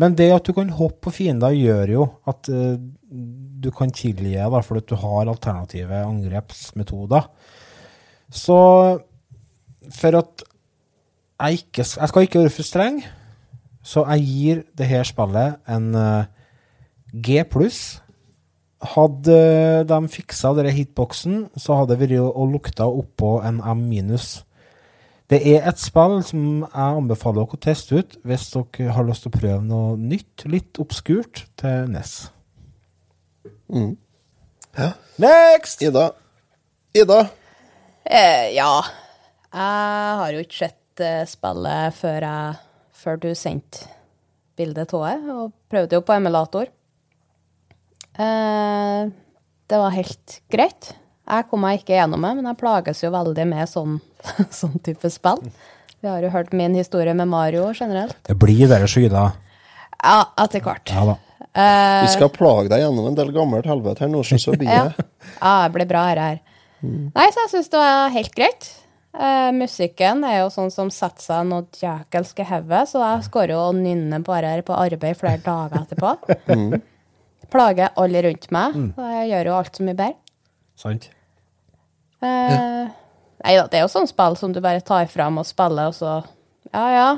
[0.00, 2.80] Men det at du kan hoppe på fiender, gjør jo at eh,
[3.60, 7.28] du kan tilgi da, fordi at du har alternative angrepsmetoder.
[8.30, 8.58] Så
[9.90, 10.44] for at
[11.40, 13.00] jeg ikke Jeg skal ikke være for streng,
[13.82, 16.24] så jeg gir det her spillet en uh,
[17.16, 18.02] G pluss.
[18.80, 19.40] Hadde
[19.84, 24.38] de fiksa denne hitboxen, så hadde det vært å lukte oppå en M minus.
[25.30, 29.22] Det er et spill som jeg anbefaler dere å teste ut hvis dere har lyst
[29.26, 32.14] til å prøve noe nytt, litt obskurt, til NES.
[34.74, 34.88] Ja.
[35.22, 35.84] Next!
[35.86, 36.08] Ida.
[36.96, 37.20] Ida.
[38.02, 38.72] Eh, ja.
[39.54, 42.58] Jeg har jo ikke sett eh, spillet før, jeg,
[43.04, 43.86] før du sendte
[44.58, 46.70] bildet av det, og prøvde jo på emulator.
[48.18, 49.10] Eh,
[49.70, 50.92] det var helt greit.
[51.30, 53.98] Jeg kom meg ikke gjennom det, men jeg plages jo veldig med sånn,
[54.60, 55.44] sånn type spill.
[56.00, 58.16] Vi har jo hørt min historie med Mario generelt.
[58.26, 59.28] Det blir dere skyda.
[60.00, 60.90] Ja, etter hvert.
[60.90, 61.16] Ja da.
[61.50, 64.70] Eh, Vi skal plage deg gjennom en del gammelt helvete her nå, så så blir
[64.70, 64.84] Ja.
[64.88, 65.06] det.
[65.40, 66.40] ja, det blir bra her.
[66.82, 67.10] Mm.
[67.14, 68.70] Nei, så jeg syns det var helt greit.
[69.12, 73.52] Eh, musikken er jo sånn som setter seg noe djekelsk i hodet, så jeg skårer
[73.56, 76.80] jo og nynner bare her på arbeid flere dager etterpå.
[77.50, 80.14] Plager alle rundt meg, og jeg gjør jo alt så mye bedre.
[80.80, 81.08] Sant?
[82.22, 82.88] Eh,
[83.40, 85.94] Nei da, det er jo sånn spill som du bare tar fram og spiller, og
[85.96, 86.18] så
[86.74, 87.10] Ja, ja.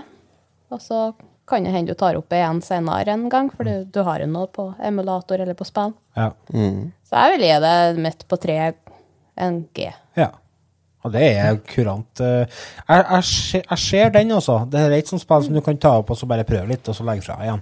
[0.70, 1.12] Og så
[1.50, 4.28] kan det hende du tar opp igjen senere en gang, for du, du har jo
[4.30, 5.90] noe på emulator eller på spill.
[6.16, 6.28] Ja.
[6.48, 7.74] Så jeg vil gi det
[8.06, 8.60] midt på tre
[9.36, 9.90] en G.
[10.16, 10.30] ja.
[11.02, 12.20] Og det er kurant.
[12.22, 12.46] eh,
[12.86, 14.60] Jeg, jeg, ser- jeg ser den, også.
[14.70, 16.86] Det er et sånt spill som du kan ta opp og så bare prøve litt,
[16.88, 17.58] og så legge fra igjen.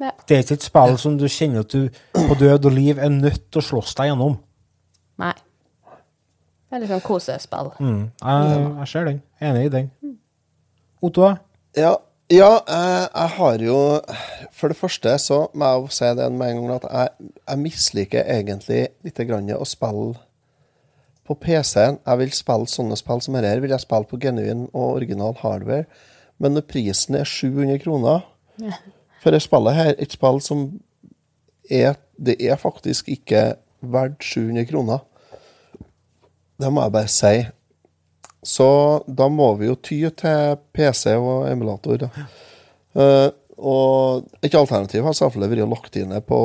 [0.00, 0.10] Ja.
[0.28, 3.12] Det er ikke et spill som du kjenner at du på død og liv er
[3.12, 4.36] nødt til å slåss deg gjennom.
[5.22, 5.32] Nei.
[6.66, 7.70] Det er litt sånn kosespill.
[7.80, 8.02] Mm.
[8.20, 9.22] Jeg, jeg ser den.
[9.48, 9.88] Enig i den.
[11.06, 11.30] Otto?
[11.78, 11.94] Ja,
[12.32, 13.76] ja eh, jeg har jo
[14.56, 17.62] For det første så må jeg jo si det med en gang at jeg, jeg
[17.62, 20.16] misliker egentlig litt grann å spille
[21.26, 22.00] på PC-en.
[22.02, 23.62] Jeg vil spille sånne spill som dette.
[23.62, 25.86] Vil jeg spille på genuin og original hardware.
[26.42, 28.26] Men når prisen er 700 kroner
[29.26, 30.68] for det spillet her, et spill som
[31.66, 35.00] er Det er faktisk ikke verdt 700 kroner.
[36.56, 37.32] Det må jeg bare si.
[38.46, 38.68] Så
[39.18, 42.06] da må vi jo ty til PC og emulator.
[42.06, 42.24] Da.
[42.96, 46.40] Eh, og et alternativ har selvfølgelig vært lagt inn på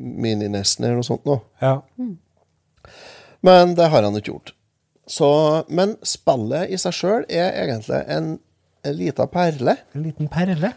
[0.00, 1.28] mininesten eller noe sånt.
[1.28, 1.38] nå.
[1.62, 1.76] Ja.
[3.46, 4.54] Men det har han ikke gjort.
[5.06, 5.28] Så,
[5.68, 8.32] men spillet i seg sjøl er egentlig en,
[8.82, 9.76] en lita perle.
[9.94, 10.72] En liten perle.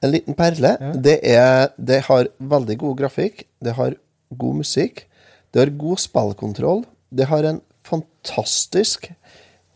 [0.00, 0.76] En liten perle.
[0.96, 3.44] Det, er, det har veldig god grafikk.
[3.60, 3.96] Det har
[4.30, 5.04] god musikk.
[5.52, 6.84] Det har god spillkontroll.
[7.10, 9.10] Det har en fantastisk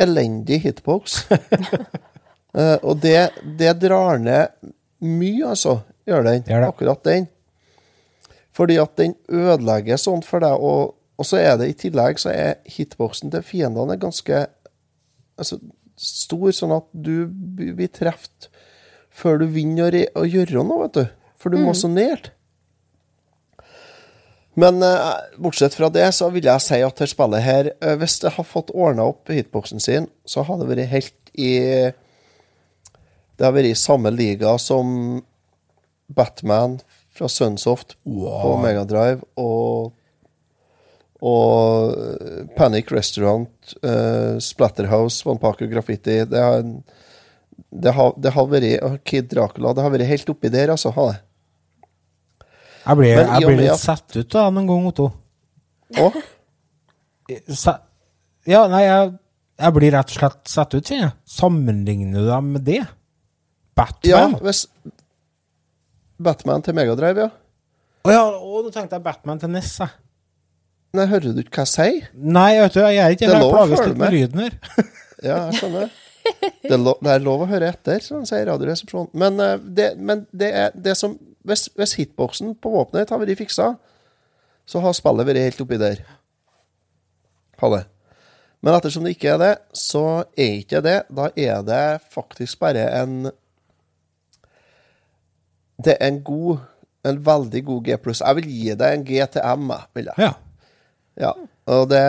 [0.00, 1.24] elendig hitbox.
[1.30, 4.72] uh, og det, det drar ned
[5.04, 5.80] mye, altså.
[6.08, 6.44] Gjør den.
[6.48, 6.72] Gjør det.
[6.72, 7.28] Akkurat den.
[8.54, 10.56] Fordi at den ødelegger sånn for deg.
[10.56, 14.44] Og, og så er det i tillegg så er hitboxen til fiendene ganske
[15.36, 15.58] altså,
[15.98, 18.50] stor, sånn at du blir truffet
[19.14, 21.04] før du vinner å, gjøre noe, vet du.
[21.38, 22.32] For du må så nært.
[24.58, 25.10] Men eh,
[25.42, 28.46] bortsett fra det, så vil jeg si at dette spillet her eh, Hvis det har
[28.46, 31.50] fått ordna opp hitboksen sin, så har det vært helt i
[33.34, 35.18] Det har vært i samme liga som
[36.06, 36.78] Batman
[37.14, 39.90] fra Sunsoft på Megadrive og
[41.24, 43.48] og eh, Panic Restaurant,
[43.80, 46.64] uh, Splatterhouse, Vampake Graffiti Det har,
[47.84, 50.92] det har, det har vært Kid Dracula Det har vært helt oppi der, altså.
[50.94, 51.18] Ha det.
[52.84, 55.08] Jeg blir, Men jeg blir litt satt ut da, noen gang, Otto.
[57.48, 57.78] Sa
[58.44, 59.12] ja, nei, jeg,
[59.62, 61.14] jeg blir rett og slett satt ut, kjenner jeg.
[61.32, 62.82] Sammenligner du dem med det?
[62.82, 62.90] ja,
[63.74, 64.34] Batman?
[64.44, 64.66] hvis
[66.20, 67.30] Batman til Megadrive, ja.
[68.04, 69.94] Å ja, å, nå tenkte jeg Batman til NES, jeg.
[70.94, 72.10] Nei, hører du ikke hva jeg sier?
[72.14, 73.40] Nei, vet du, jeg gjør ikke Det er.
[73.40, 74.18] Jeg plages litt med.
[74.18, 74.58] lyden her.
[75.24, 75.92] Ja, jeg skjønner.
[76.64, 79.10] Det er, lov, det er lov å høre etter, som sier Radioresepsjonen.
[79.20, 83.36] Men, uh, det, men det er det som Hvis, hvis hitboxen på våpenet har vært
[83.36, 83.74] fiksa,
[84.64, 85.98] så har spillet vært helt oppi der.
[87.60, 87.82] Ha det.
[88.64, 90.04] Men ettersom det ikke er det, så
[90.40, 91.02] er ikke det.
[91.12, 91.82] Da er det
[92.14, 93.28] faktisk bare en
[95.84, 96.62] Det er en god
[97.04, 98.22] En veldig god G pluss.
[98.24, 100.16] Jeg vil gi deg en G til M, vil jeg.
[100.16, 100.32] Ja.
[101.20, 101.32] Ja,
[101.70, 102.02] og det,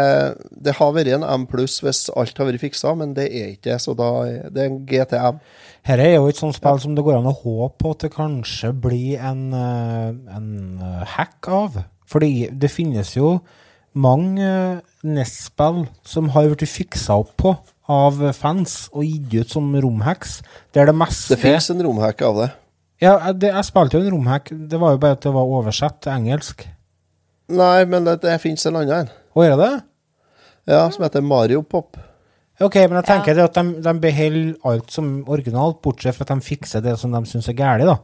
[0.52, 3.70] det har vært en M pluss hvis alt har vært fiksa, men det er ikke
[3.70, 5.38] det, så da er en GTM.
[5.86, 8.16] Her er jo et sånt spill som det går an å håpe på at det
[8.16, 10.50] kanskje blir en, eh, en
[10.82, 11.78] eh, hack av.
[12.10, 13.38] Fordi det finnes jo
[13.96, 19.70] mange eh, NES-spill som har blitt fiksa opp på av fans og gitt ut som
[19.78, 20.40] romhacks,
[20.74, 22.50] Det er det meste Det fins en romhack av det.
[23.04, 26.02] Ja, det, jeg spilte jo en romhack, det var jo bare at det var oversett
[26.02, 26.66] til engelsk.
[27.54, 29.14] Nei, men det, det finnes en annen en.
[29.36, 29.72] Å, er det?
[30.72, 32.00] Ja, som heter Mario Pop.
[32.64, 36.32] Ok, men jeg tenker det at de, de beholder alt som originalt, bortsett fra at
[36.32, 37.98] de fikser det som de syns er galt, da.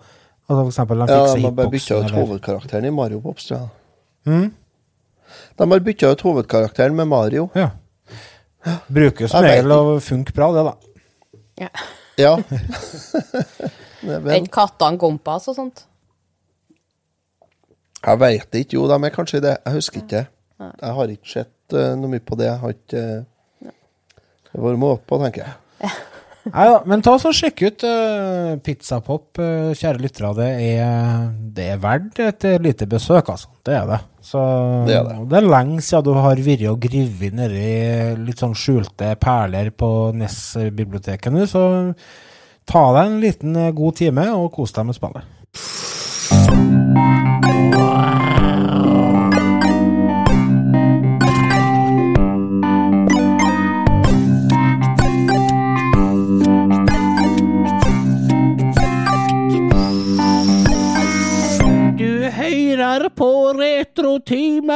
[0.45, 3.39] Altså for eksempel, de fikser Ja, De har bare bytta ut hovedkarakteren i Mario Pop,
[3.39, 3.69] tror jeg.
[4.27, 4.49] Mm.
[5.57, 7.47] De har bytta ut hovedkarakteren med Mario.
[7.57, 7.69] Ja.
[8.91, 10.75] Bruker som regel å funke bra, det, da.
[11.63, 11.71] Ja.
[12.19, 12.35] Ja.
[14.03, 15.85] vel, ikke kattene Gompas og sånt?
[18.01, 18.77] Jeg veit ikke.
[18.77, 19.57] Jo, de er kanskje det.
[19.65, 20.23] Jeg husker ikke.
[20.61, 22.47] Jeg har ikke sett uh, noe mye på det.
[22.49, 23.03] Jeg har ikke
[23.65, 23.75] uh,
[24.51, 25.91] Det var måte på, tenker jeg.
[26.51, 30.33] Nei da, men ta og sjekk ut uh, Pizzapop, uh, kjære lyttere.
[30.37, 31.27] Det er,
[31.57, 33.53] det er verdt et lite besøk, altså.
[33.65, 34.01] Det er det.
[34.21, 34.39] Så
[34.87, 35.29] Det er det.
[35.29, 37.69] det er lenge siden du har vært og grevet nedi
[38.21, 41.63] litt sånn skjulte perler på Ness-biblioteket nå, så
[42.69, 45.25] ta deg en liten eh, god time og kos deg med spillet.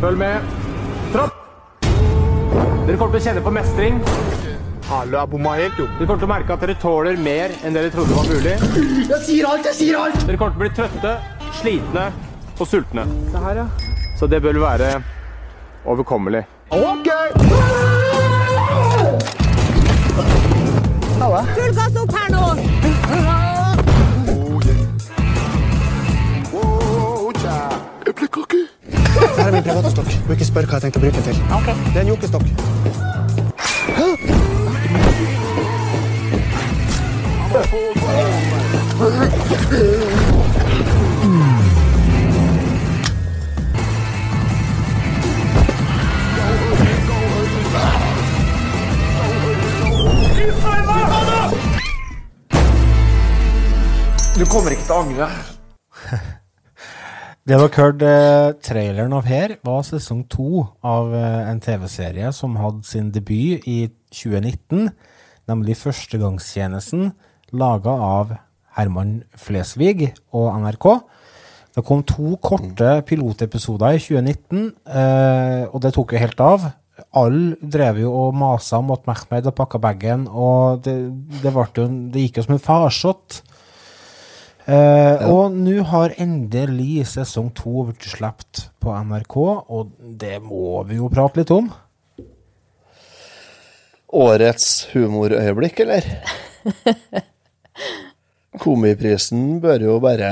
[0.00, 0.40] Følg med.
[1.12, 1.34] Tropp!
[2.86, 3.98] Dere kommer til å kjenne på mestring.
[4.88, 5.68] Dere kommer
[6.08, 8.54] til å merke at dere tåler mer enn dere trodde var mulig.
[9.10, 10.16] Jeg sier alt, jeg sier alt!
[10.24, 11.12] Dere kommer til å bli trøtte,
[11.60, 12.06] slitne
[12.56, 13.04] og sultne.
[13.28, 13.66] Se her, ja.
[14.16, 14.88] Så det bør være
[15.84, 16.46] overkommelig.
[21.54, 22.40] Full gass opp her nå!
[29.36, 30.10] Her er min private stokk.
[30.26, 31.36] Du ikke spør hva jeg tenkte å bruke den til.
[31.92, 32.46] Det er en jokestokk.
[54.40, 55.59] Du kommer ikke til å angre.
[57.50, 62.52] Det dere hørte eh, traileren av her, var sesong to av eh, en TV-serie som
[62.54, 64.92] hadde sin debut i 2019,
[65.50, 67.10] nemlig Førstegangstjenesten,
[67.50, 68.36] laga av
[68.78, 70.86] Herman Flesvig og NRK.
[71.74, 76.70] Det kom to korte pilotepisoder i 2019, eh, og det tok jo helt av.
[77.18, 81.00] Alle drev jo og masa om at Mehmed hadde pakka bagen, og det,
[81.42, 83.42] det, jo, det gikk jo som en farsott.
[84.70, 89.90] Eh, Og nå har endelig sesong to blitt sluppet på NRK, og
[90.20, 91.70] det må vi jo prate litt om.
[94.20, 96.06] Årets humorøyeblikk, eller?
[98.60, 100.30] Komiprisen bør jo bare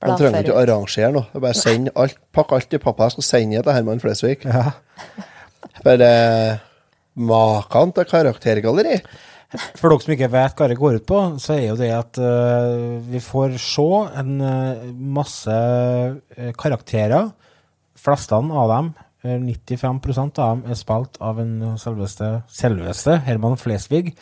[0.00, 1.28] De trenger ikke å arrangere noe.
[1.32, 3.08] Det Bare send alt, Pakk alt i pappa.
[3.08, 4.38] Jeg skal sende det til Herman Flesvig.
[4.48, 4.70] Ja.
[5.84, 6.12] Bare
[7.18, 9.00] Maken til karaktergalleri.
[9.48, 12.18] For dere som ikke vet hva det går ut på, så er jo det at
[12.20, 13.86] uh, vi får se
[14.20, 17.30] en uh, masse eh, karakterer.
[17.98, 18.90] Flestene av dem,
[19.24, 24.12] eh, 95% av dem, er spilt av en selveste, selveste Herman Flesvig.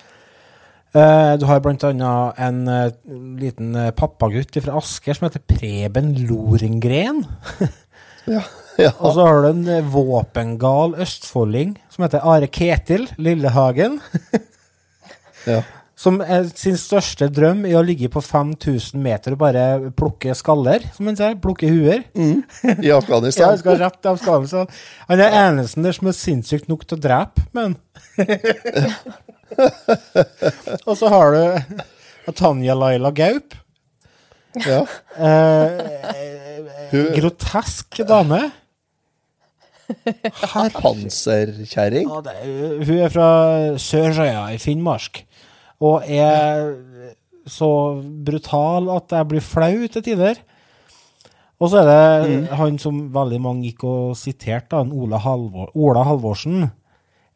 [0.97, 2.62] Eh, du har blant annet en
[3.43, 7.24] liten pappagutt fra Asker som heter Preben Lorengren.
[8.27, 8.41] Ja.
[8.74, 8.89] ja.
[8.99, 14.01] Og så har du en våpengal østfolding som heter Are Ketil Lillehagen.
[15.47, 15.61] ja.
[15.97, 19.63] Som er sin største drøm i å ligge på 5000 meter og bare
[19.97, 21.39] plukke skaller, som han sier.
[21.41, 22.03] Plukke huer.
[22.13, 22.27] I
[22.85, 23.49] Ja, Afghanistan.
[23.55, 24.69] han skal rett av skallen.
[25.09, 27.79] Han er eneste der som er sinnssykt nok til å drepe, men
[30.87, 31.43] Og så har du
[32.37, 33.55] Tanja Laila Gaup.
[34.67, 34.83] Ja.
[35.17, 35.69] Eh,
[37.17, 38.43] grotesk dame.
[40.83, 42.09] Panserkjerring.
[42.11, 42.21] Ja,
[42.83, 43.29] hun er fra
[43.81, 45.23] Sørøya i Finnmark,
[45.83, 46.77] og er
[47.47, 47.70] så
[48.27, 50.41] brutal at jeg blir flau til tider.
[51.57, 56.66] Og så er det han som veldig mange gikk og siterte, Ola, Halvor, Ola Halvorsen.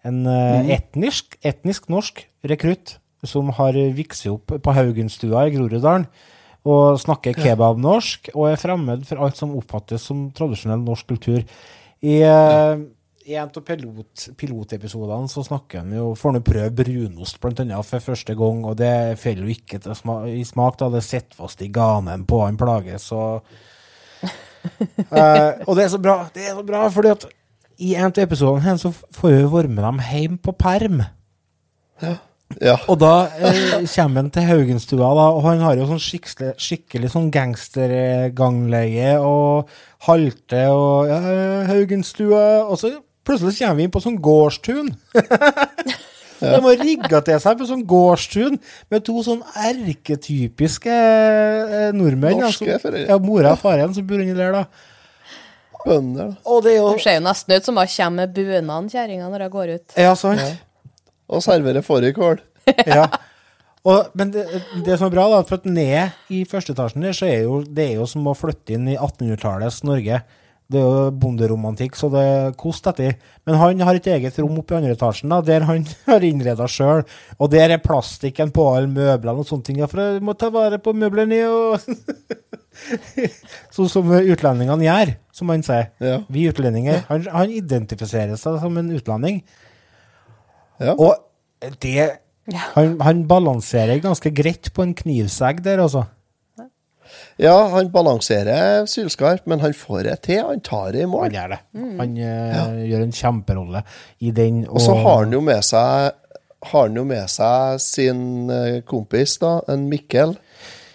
[0.04, 0.68] En mm.
[0.72, 6.06] etnisk, etnisk norsk rekrutt som har vokst opp på Haugenstua i Groruddalen.
[6.68, 11.44] Og snakker kebabnorsk og er fremmed for alt som oppfattes som tradisjonell norsk kultur.
[12.00, 12.99] I, Ja i
[13.36, 17.88] en av pilot, pilotepisodene så snakker han jo Får han jo prøve brunost blant annet
[17.88, 21.38] for første gang, og det faller jo ikke til sma i smak, da det sitter
[21.38, 23.20] fast i ganen på han plages, så
[24.20, 27.28] uh, og det er så bra, det er så bra, fordi at
[27.80, 31.00] i en av episodene her så får vi være med dem hjem på perm.
[32.00, 32.18] Ja.
[32.90, 37.12] Og da eh, kommer han til Haugenstua, da, og han har jo sånn skikkelig, skikkelig
[37.12, 39.70] sånn gangstergangleie og
[40.08, 41.20] halte og ja,
[41.70, 42.90] Haugenstua Og så
[43.26, 44.92] plutselig kommer vi inn på sånn gårdstun.
[46.40, 48.56] De har rigga til seg på sånn gårdstun
[48.92, 52.40] med to sånn erketypiske eh, nordmenn.
[52.40, 52.94] Norske altså.
[52.96, 54.64] Ja, mora og faren som bor inni der, da.
[55.84, 56.32] Bønder.
[56.32, 56.40] da.
[56.48, 59.46] Og det er jo ser jo nesten ut som hun kommer med bunaden, kjerringa, når
[59.46, 59.98] hun går ut.
[60.00, 60.62] Ja, sant?
[61.30, 62.40] Og serverer fårikål.
[62.88, 63.06] ja.
[63.88, 64.44] Og, men det,
[64.84, 67.62] det som er bra, da, for at ned i første etasjen der, så er jo,
[67.64, 70.20] det er jo som å flytte inn i 1800-tallets Norge.
[70.70, 72.24] Det er jo bonderomantikk, så det
[72.60, 73.16] koster etter.
[73.48, 76.68] Men han har et eget rom oppe i andre etasjen, da, der han har innreda
[76.70, 77.02] sjøl.
[77.38, 79.80] Og der er plastikken på alle møblene og sånne ting.
[79.82, 81.80] Ja, for jeg må ta vare på møblene og
[83.74, 85.90] Sånn som utlendingene gjør, som han sier.
[86.00, 86.20] Ja.
[86.30, 87.02] Vi utlendinger.
[87.10, 89.42] Han, han identifiserer seg som en utlending.
[90.80, 90.94] Ja.
[90.94, 92.12] Og det
[92.50, 96.06] han, han balanserer ganske greit på en knivsegg der, altså.
[97.40, 100.42] Ja, han balanserer sylskarpt, men han får det til.
[100.44, 101.28] Han tar det i mål.
[101.28, 101.60] Han gjør det.
[102.00, 103.82] Han eh, gjør en kjemperolle
[104.20, 104.64] i den.
[104.68, 106.16] Og så har han jo med seg
[106.60, 110.34] har han jo med seg sin eh, kompis, da, en Mikkel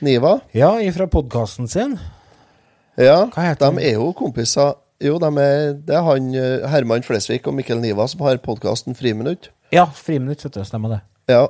[0.05, 0.37] Niva.
[0.53, 1.97] Ja, fra podkasten sin.
[3.01, 3.79] Ja, Hva heter han?
[3.79, 4.75] de er jo kompiser.
[5.03, 8.95] Jo, de er, det er han eh, Herman Flesvig og Mikkel Niva som har podkasten
[8.95, 9.49] Friminutt.
[9.73, 10.63] Ja, friminutt, vet du.
[10.67, 11.01] Stemmer det.
[11.33, 11.47] Ja.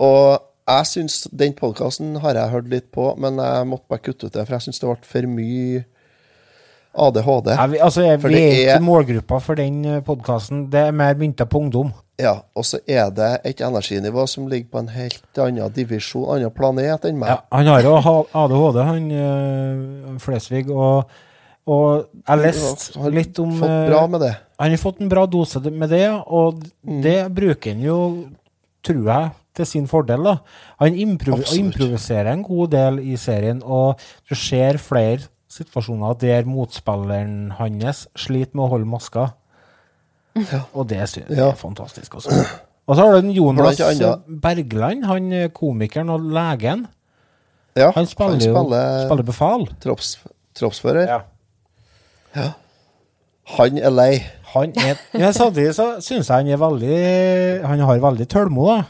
[0.00, 4.26] Og jeg syns den podkasten har jeg hørt litt på, men jeg måtte bare kutte
[4.28, 5.84] ut det, for jeg syns det ble for mye
[6.98, 7.48] ADHD.
[7.54, 10.66] Ja, vi, altså, jeg, vi er ikke målgruppa for den podkasten.
[10.72, 11.92] Det er mer mynta på ungdom.
[12.18, 16.50] Ja, og så er det et energinivå som ligger på en helt annen divisjon, annen
[16.56, 17.30] planet enn meg.
[17.30, 17.92] Ja, han har jo
[18.34, 21.06] ADHD, han øh, Flesvig, og,
[21.70, 24.32] og jeg leste Har litt om Fått eh, bra med det.
[24.58, 27.02] Han har fått en bra dose med det, og Mm.
[27.04, 27.98] det bruker han jo,
[28.82, 30.24] tror jeg, til sin fordel.
[30.24, 30.36] da.
[30.80, 31.64] Han improv Absolutt.
[31.66, 33.98] improviserer en god del i serien, og
[34.30, 39.28] du ser flere situasjoner der motspilleren hans sliter med å holde maska.
[40.74, 41.48] Og det jeg Ja.
[41.50, 42.14] er fantastisk.
[42.14, 42.30] Også.
[42.86, 43.76] Og så har du Jonas
[44.42, 46.86] Bergland, han eh, komikeren og legen.
[47.76, 48.64] Ja, Han spiller jo
[49.06, 49.66] spiller befal.
[49.80, 50.18] tropps,
[50.54, 51.06] troppsfører.
[51.06, 51.18] Ja.
[52.36, 52.52] Ja.
[53.58, 54.22] Han er lei.
[54.54, 58.82] Han er, ja, samtidig så syns jeg han er veldig Han har veldig tølmod, da.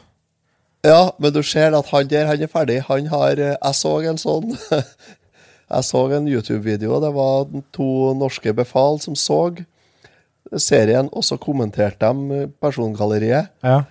[0.89, 2.83] Ja, men du ser at han der, han er ferdig.
[2.89, 4.55] Han har eh, Jeg så en sånn
[5.69, 7.01] Jeg så en YouTube-video.
[7.03, 9.43] Det var to norske befal som så
[10.57, 13.51] serien, og så kommenterte de persongalleriet.
[13.61, 13.83] Ja.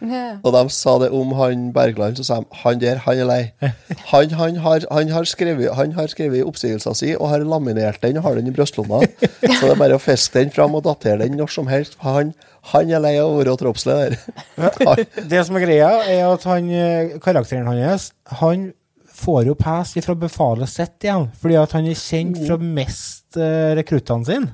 [0.41, 3.43] Og de sa det om han Bergland, så sa de han der, han er lei.
[4.07, 8.17] Han, han, har, han, har, skrevet, han har skrevet oppsigelsen sin og har laminert den
[8.17, 9.01] og har den i brystlomma.
[9.57, 11.97] Så det er bare å fiske den fram og datere den når som helst.
[11.99, 12.31] for Han,
[12.73, 14.17] han er lei av å være troppsleder.
[14.57, 15.03] der.
[15.31, 18.71] Det som er greia, er at han, eh, karakteren hans Han
[19.17, 23.73] får jo pes fra befalet sitt igjen, fordi at han er kjent fra mest uh,
[23.77, 24.51] rekruttene sine.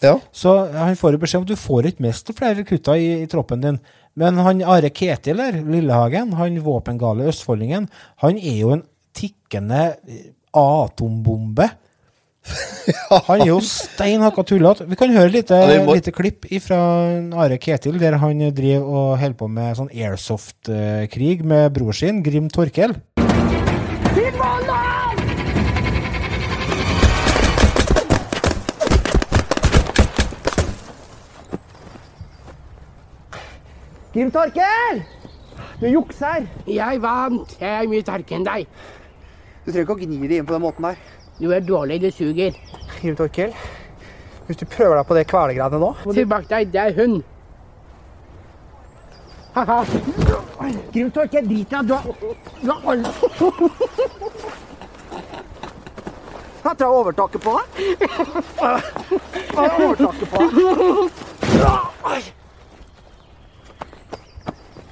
[0.00, 0.14] Ja.
[0.32, 3.28] Så han får jo beskjed om at du får ikke mest flere rekrutter i, i
[3.28, 3.80] troppen din.
[4.18, 7.90] Men han Are Ketil der, Lillehagen, han våpengale østfoldingen,
[8.24, 8.86] han er jo en
[9.16, 11.68] tikkende eh, atombombe.
[13.28, 14.86] Han er jo stein hakka tullete.
[14.90, 16.80] Vi kan høre et Ja, må- lite klipp fra
[17.44, 22.48] Are Ketil, der han driver og holder på med sånn airsoft-krig med bror sin, Grim
[22.50, 22.96] Torkel.
[34.12, 35.02] Grim Torkel!
[35.80, 36.46] Du jukser!
[36.68, 37.54] Jeg vant.
[37.60, 38.66] Jeg er mye sterkere enn deg.
[39.64, 40.98] Du trenger ikke å gni det inn på den måten der.
[41.40, 42.52] Du er dårlig, du suger.
[43.00, 43.54] Kim Torkil,
[44.46, 47.22] hvis du prøver deg på det kvelegreiene nå Se bak deg, det er hund.
[49.54, 49.84] Ha-ha.
[50.92, 51.86] Kim Torkel, drit deg.
[51.88, 52.04] Du har,
[52.60, 53.08] du har alle
[56.60, 57.64] Jeg tror jeg har overtaket på deg.
[59.50, 60.52] Jeg har overtaket på deg.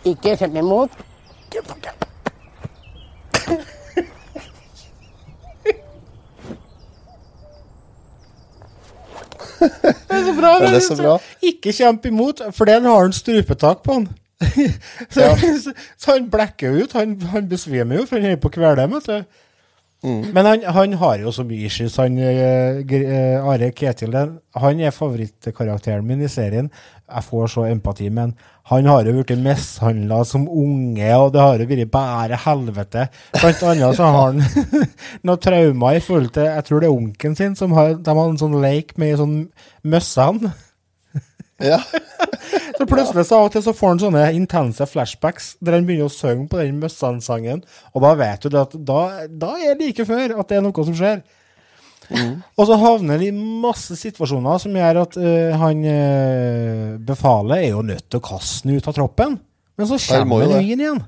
[0.08, 0.90] Ikke kjemp imot.
[1.52, 1.84] Grim imot.
[9.60, 10.52] Det er så bra.
[10.62, 11.16] Det er så bra.
[11.42, 14.08] Ikke kjemp imot, for den har han strupetak på han.
[15.10, 15.32] så, Ja.
[15.36, 16.92] så, så han blekker jo ut.
[16.98, 19.24] Han, han besvimer jo, for han er på kvelden, vet
[20.02, 20.28] du.
[20.34, 24.14] Men han, han har jo så mye issues, han uh, Are Ketil.
[24.58, 26.70] Han er favorittkarakteren min i serien.
[27.08, 28.36] Jeg får så empati med han.
[28.68, 33.06] Han har jo blitt mishandla som unge, og det har jo vært bare helvete.
[33.38, 34.42] Blant annet så har han
[35.26, 38.28] noen traumer i forhold til Jeg tror det er onkelen sin som har De har
[38.28, 39.38] en sånn leik med sånn
[39.88, 40.52] møssene.
[41.58, 41.80] Ja.
[42.78, 46.06] Så plutselig så av og til så får han sånne intense flashbacks der han begynner
[46.06, 50.06] å synge på den Møssan-sangen, og da vet du at da, da er det like
[50.06, 51.24] før at det er noe som skjer.
[52.08, 53.32] Og så havner han i
[53.64, 58.68] masse situasjoner som gjør at uh, han uh, befalet er jo nødt til å kaste
[58.68, 59.36] den ut av troppen.
[59.78, 61.02] Men så kommer han inn igjen.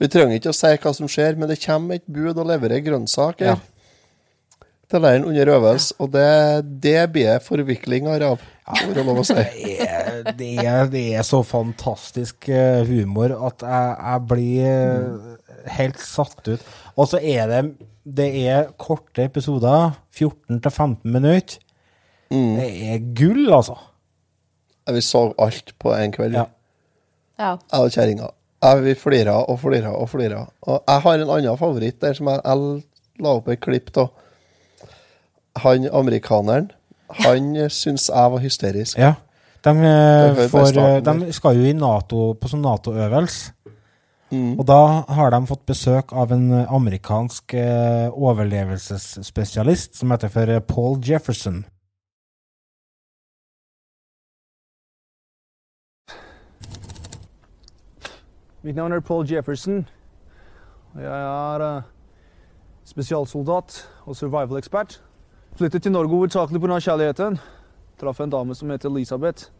[0.00, 2.82] Vi trenger ikke å si hva som skjer, men det kommer et bud og leverer
[2.86, 3.58] grønnsaker Ja.
[4.92, 6.26] Til leiren under øvelse, og det,
[6.84, 8.42] det blir forviklinger av,
[9.26, 9.34] si.
[9.62, 15.40] Det er, det er, det er så fantastisk eh, humor at jeg, jeg blir eh,
[15.78, 16.68] helt satt ut.
[16.94, 17.62] Og så er det
[18.02, 21.58] Det er korte episoder, 14-15 minutter.
[22.32, 23.76] Det er gull, altså.
[24.90, 26.46] Vi så alt på en kveld, Ja.
[27.38, 27.56] Ja.
[27.56, 28.30] jeg og kjerringa.
[28.82, 30.44] Vi flira og flira og flira.
[30.62, 34.10] Og jeg har en annen favoritt der som jeg, jeg la opp et klipp av.
[35.60, 36.70] Han amerikaneren,
[37.12, 38.98] han syns jeg var hysterisk.
[38.98, 39.14] Ja.
[39.62, 43.52] De, eh, får, eh, de skal jo i NATO, på sånn Nato-øvelse.
[44.32, 44.56] Mm.
[44.58, 50.48] Og da har de fått besøk av en eh, amerikansk eh, overlevelsesspesialist som heter for
[50.48, 51.66] eh, Paul Jefferson.
[58.62, 59.84] Mitt navn er Paul Jefferson.
[60.96, 61.88] Jeg er eh,
[62.88, 65.02] spesialsoldat og survival-ekspert.
[65.56, 66.78] Flyttet til Norge hovedsakelig pga.
[66.80, 67.38] kjærligheten.
[68.00, 69.50] Traff en dame som heter Elisabeth.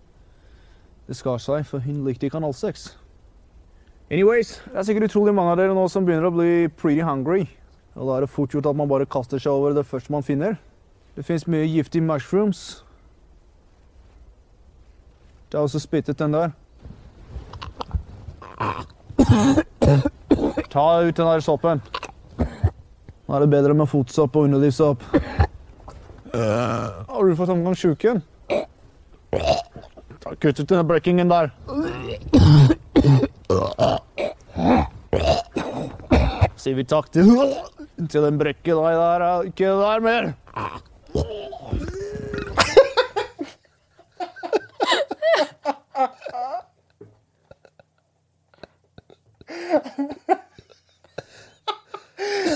[1.06, 2.96] Det skar seg, for hun likte ikke analsex.
[4.10, 7.44] Anyways, det er sikkert utrolig mange av dere nå som begynner å bli pretty hungry.
[7.94, 10.24] Og da er det fort gjort at man bare kaster seg over det første man
[10.24, 10.56] finner.
[11.16, 12.84] Det fins mye giftige mushrooms.
[15.52, 16.56] Det har også spyttet den der.
[20.72, 21.84] Ta ut den der soppen.
[23.28, 25.04] Nå er det bedre med fotsopp og underlivssopp.
[26.32, 28.22] Har du fått omgang sjuken?
[30.22, 31.50] Ta Kutt ut den brekkingen der.
[36.56, 37.28] Sier vi takk til,
[38.08, 40.32] til den brekken der, er ikke der mer.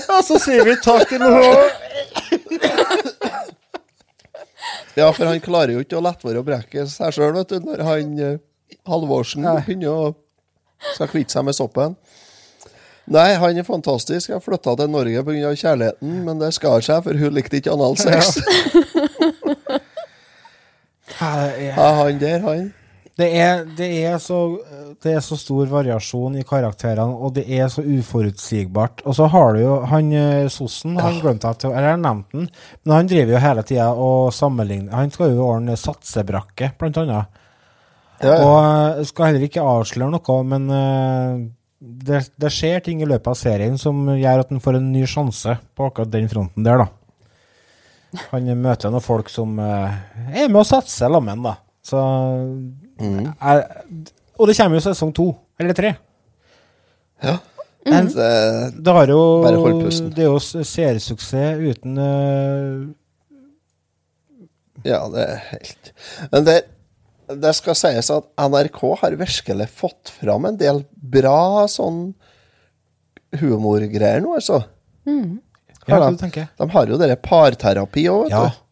[0.07, 1.76] Og så sier vi takk til noe.
[4.97, 7.59] Ja, for han klarer jo ikke å lette være å brekke seg sjøl, vet du,
[7.67, 8.39] når han eh,
[8.89, 10.07] Halvorsen begynner å
[10.93, 11.95] skal kvitte seg med soppen.
[13.07, 14.33] Nei, han er fantastisk.
[14.33, 15.53] Jeg flytta til Norge pga.
[15.55, 18.35] kjærligheten, men det skar seg, for hun likte ikke analsex.
[21.17, 22.67] Ja, han der, han.
[23.17, 24.39] Det er, det, er så,
[25.01, 29.01] det er så stor variasjon i karakterene, og det er så uforutsigbart.
[29.09, 32.45] Og så har du jo han eh, Sossen, han glemte jeg Eller jeg nevnte han,
[32.83, 37.41] men han driver jo hele tida og sammenligner Han skal jo ordne satsebrakke, blant annet.
[38.21, 38.37] Ja, ja.
[38.37, 41.43] Og eh, skal heller ikke avsløre noe, men eh,
[41.81, 45.07] det, det skjer ting i løpet av serien som gjør at han får en ny
[45.09, 46.91] sjanse på akkurat den fronten der, da.
[48.29, 51.57] Han møter noen folk som er med å satse sammen da.
[51.85, 51.97] Så
[52.99, 53.63] er,
[54.37, 55.27] Og det kommer jo sesong to,
[55.59, 55.95] eller tre.
[57.23, 57.37] Ja.
[57.87, 58.09] Mm.
[58.11, 58.31] Det,
[58.83, 60.09] det har jo Bare hold pusten.
[60.11, 62.87] Det er jo seersuksess uten uh,
[64.85, 65.91] ja, det er helt
[66.33, 66.57] Men det,
[67.31, 72.11] det skal sies at NRK har virkelig fått fram en del bra sånn
[73.39, 74.61] humorgreier nå, altså.
[75.87, 76.29] Ja, de,
[76.59, 78.43] de har jo dere parterapi òg, vet Ja.
[78.47, 78.63] du.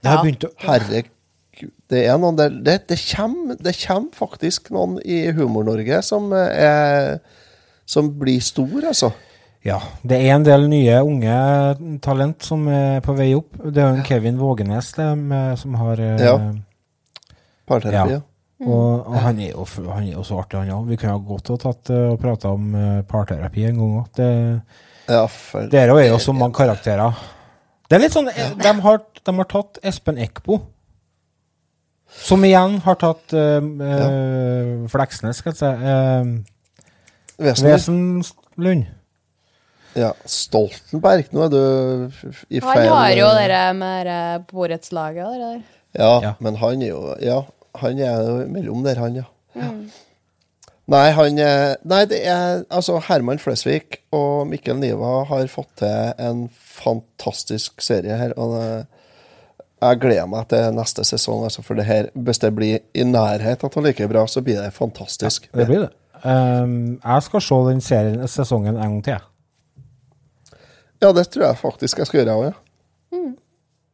[0.00, 1.10] Det har begynt å Herregud.
[1.90, 7.18] Det er noen der Det, det, kommer, det kommer faktisk noen i Humor-Norge som er
[7.90, 9.10] Som blir stor, altså.
[9.66, 11.36] Ja, det er en del nye unge
[12.00, 13.58] talent som er på vei opp.
[13.60, 16.36] Det er jo en Kevin Vågenes som har eh, Ja.
[17.68, 18.20] Parterapi, ja.
[18.60, 20.88] Og, og han, er jo, han er jo så artig, han òg.
[20.90, 24.22] Vi kunne ha godt ha tatt eh, og prata om eh, parterapi en gang òg.
[25.10, 27.22] Ja, for Dere er jo så mange karakterer.
[27.88, 30.60] Det er litt sånn eh, de, har, de har tatt Espen Eckbo,
[32.10, 35.70] som igjen har tatt uh, Fleksnes, skal jeg si.
[35.84, 36.56] Uh,
[37.40, 38.24] Vesenlund.
[38.24, 38.88] Vesenlund.
[39.98, 41.32] Ja, Stoltenberg.
[41.34, 41.62] Nå er du
[42.48, 44.10] i feil Han har jo det med
[44.52, 45.64] borettslaget og det der.
[45.98, 47.40] Ja, men han er jo Ja,
[47.80, 49.26] han er jo mellom der, han, ja.
[49.58, 49.88] Mm.
[50.90, 56.14] Nei, han er Nei, det er Altså, Herman Flesvig og Mikkel Niva har fått til
[56.22, 58.34] en fantastisk serie her.
[58.38, 58.70] Og det,
[59.80, 63.64] jeg gleder meg til neste sesong, altså, for det her, hvis det blir i nærhet
[63.64, 65.48] av like bra, så blir det fantastisk.
[65.56, 65.92] Det blir det.
[66.20, 69.28] Um, jeg skal se den serien, sesongen en gang til.
[71.00, 72.58] Ja, det tror jeg faktisk jeg skal gjøre òg, ja.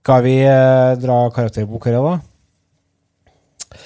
[0.07, 3.79] Skal vi eh, dra karakterbok her, da?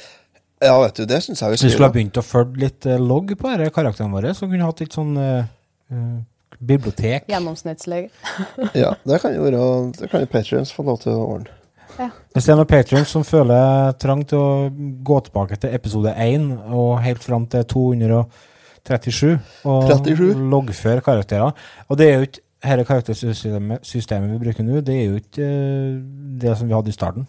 [0.60, 1.68] Ja, vet du, det syns jeg vi skal.
[1.68, 4.58] vi skulle ha begynt å følge litt eh, logg på disse karakterene våre, så kunne
[4.58, 5.48] vi hatt litt sånn eh,
[5.92, 6.18] eh,
[6.58, 7.24] bibliotek.
[7.32, 8.10] Gjennomsnittslege.
[8.82, 9.62] Ja, det kan jo være
[9.96, 11.56] Det kan jo Patrions få lov til å ordne.
[12.34, 14.68] Hvis det er noen patrions som føler trang til å
[15.04, 19.32] gå tilbake til episode 1 og helt fram til 237
[19.64, 20.30] og 37.
[20.52, 21.52] loggføre karakterer
[21.88, 25.94] Og det er jo ikke dette karaktersystemet vi bruker nå, det er jo ikke eh,
[26.42, 27.24] det som vi hadde i starten.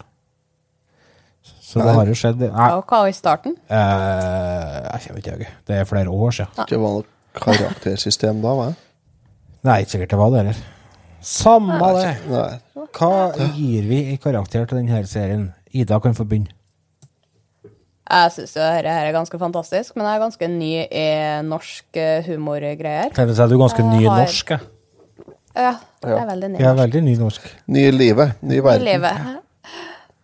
[1.42, 3.56] Så det har jo skjedd Nei, Og hva var i starten?
[3.64, 5.48] eh, jeg vet ikke.
[5.66, 6.66] Det er flere år siden.
[6.68, 8.68] Det var noe karaktersystem da, hva?
[9.64, 10.60] Nei, ikke sikkert det var det heller.
[11.22, 12.12] Samme det.
[12.28, 12.50] Nei.
[12.92, 15.52] Hva gir vi i karakter til denne serien?
[15.72, 16.50] Ida kan få begynne.
[18.12, 21.06] Jeg syns dette her er ganske fantastisk, men jeg er ganske ny i
[21.48, 23.12] norsk eh, humorgreier.
[23.14, 24.50] Kan du si at du er ganske ny i har- norsk?
[25.52, 27.46] Ja, jeg er veldig ny i norsk.
[27.68, 27.90] ny i.
[27.90, 28.34] Ny livet.
[28.42, 28.84] Ny i verden.
[28.88, 29.41] livet.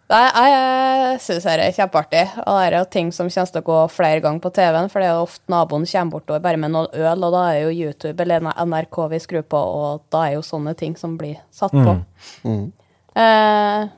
[0.08, 2.22] Nei, jeg syns dette er kjempeartig.
[2.40, 5.04] Og det er jo ting som kommer til å gå flere ganger på TV-en, for
[5.04, 7.74] det er jo ofte naboen kommer bortover bare med noen øl, og da er jo
[7.76, 11.76] YouTube eller NRK vi skrur på, og da er jo sånne ting som blir satt
[11.76, 11.98] på.
[12.48, 12.64] Mm.
[13.18, 13.88] Eh,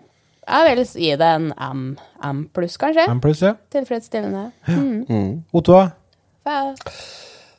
[0.50, 1.86] jeg vil gi det en M,
[2.26, 3.06] M pluss, kanskje.
[3.06, 3.54] M pluss, ja.
[3.70, 4.48] Tilfredsstillende.
[4.66, 5.04] Mm.
[5.06, 5.32] Mm.
[5.54, 5.84] Otto?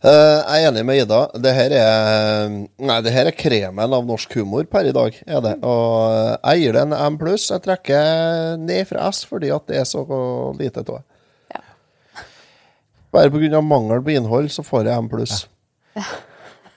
[0.02, 1.20] Eh, jeg er enig med Ida.
[1.38, 5.18] Det her er Nei, det her er kremen av norsk humor per i dag.
[5.28, 5.54] er det.
[5.62, 7.52] Og jeg gir det en M pluss.
[7.54, 10.02] Jeg trekker ned fra S fordi at det er så
[10.58, 11.04] lite av det.
[13.12, 13.62] Bare pga.
[13.62, 15.46] mangel på innhold så får jeg M pluss.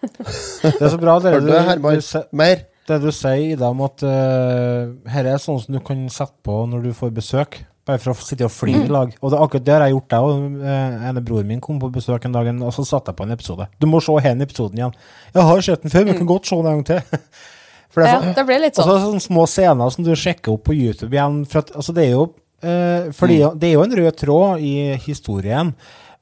[0.04, 1.96] Det er så bra, det du, Herman?
[2.36, 2.66] Mer?
[2.84, 6.58] Det du sier, Ida, om at uh, her er sånn som du kan sette på
[6.68, 7.56] når du får besøk.
[7.84, 9.10] Bare for å sitte og fly i lag.
[9.20, 10.44] Og det, er akkurat det har jeg gjort, jeg òg.
[10.64, 13.34] en av broren min kom på besøk en dag, og så satte jeg på en
[13.36, 13.66] episode.
[13.82, 14.94] Du må se hele episoden igjen.
[15.34, 17.18] Jeg har sett den før, men jeg kan godt se den en gang til.
[17.94, 18.94] For det, er Ja, sånn- det blir litt Og så sånn.
[18.94, 21.36] er det sånne små scener som du sjekker opp på YouTube igjen.
[21.46, 22.24] For at, altså det er jo
[22.64, 24.72] eh, fordi det er jo en rød tråd i
[25.04, 25.74] historien,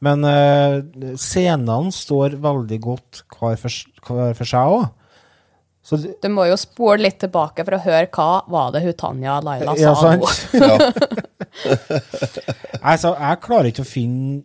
[0.02, 0.80] men eh,
[1.16, 3.78] scenene står veldig godt hver for,
[4.10, 4.90] hver for seg òg.
[5.82, 9.40] Så Du må jo spole litt tilbake for å høre hva var det hun Tanja
[9.42, 10.44] Laila Ja, sa sant.
[10.62, 10.76] nå.
[12.90, 14.42] altså, jeg klarer ikke å finne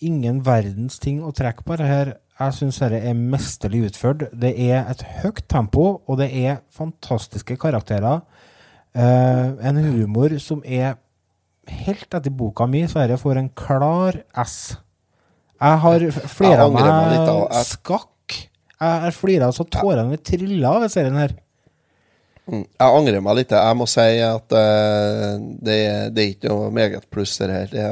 [0.00, 2.12] ingen verdens ting å trekke på det her.
[2.38, 4.28] Jeg syns dette er mesterlig utført.
[4.32, 8.22] Det er et høyt tempo, og det er fantastiske karakterer.
[8.96, 10.96] Uh, en humor som er
[11.68, 14.78] helt etter boka mi, så dette får en klar S.
[15.58, 17.58] Jeg har flira meg meg.
[17.66, 18.38] Skakk.
[18.78, 21.34] Jeg har flira så tårene trilla av serien her.
[22.48, 22.64] Mm.
[22.64, 23.50] Jeg angrer meg litt.
[23.52, 25.80] Jeg må si at uh, det,
[26.16, 27.68] det er ikke noe meget pluss det her.
[27.72, 27.88] Det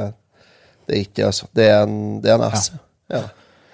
[0.87, 1.47] det er ikke, altså.
[1.55, 2.71] Det er en, det er en S.
[3.11, 3.21] Ja.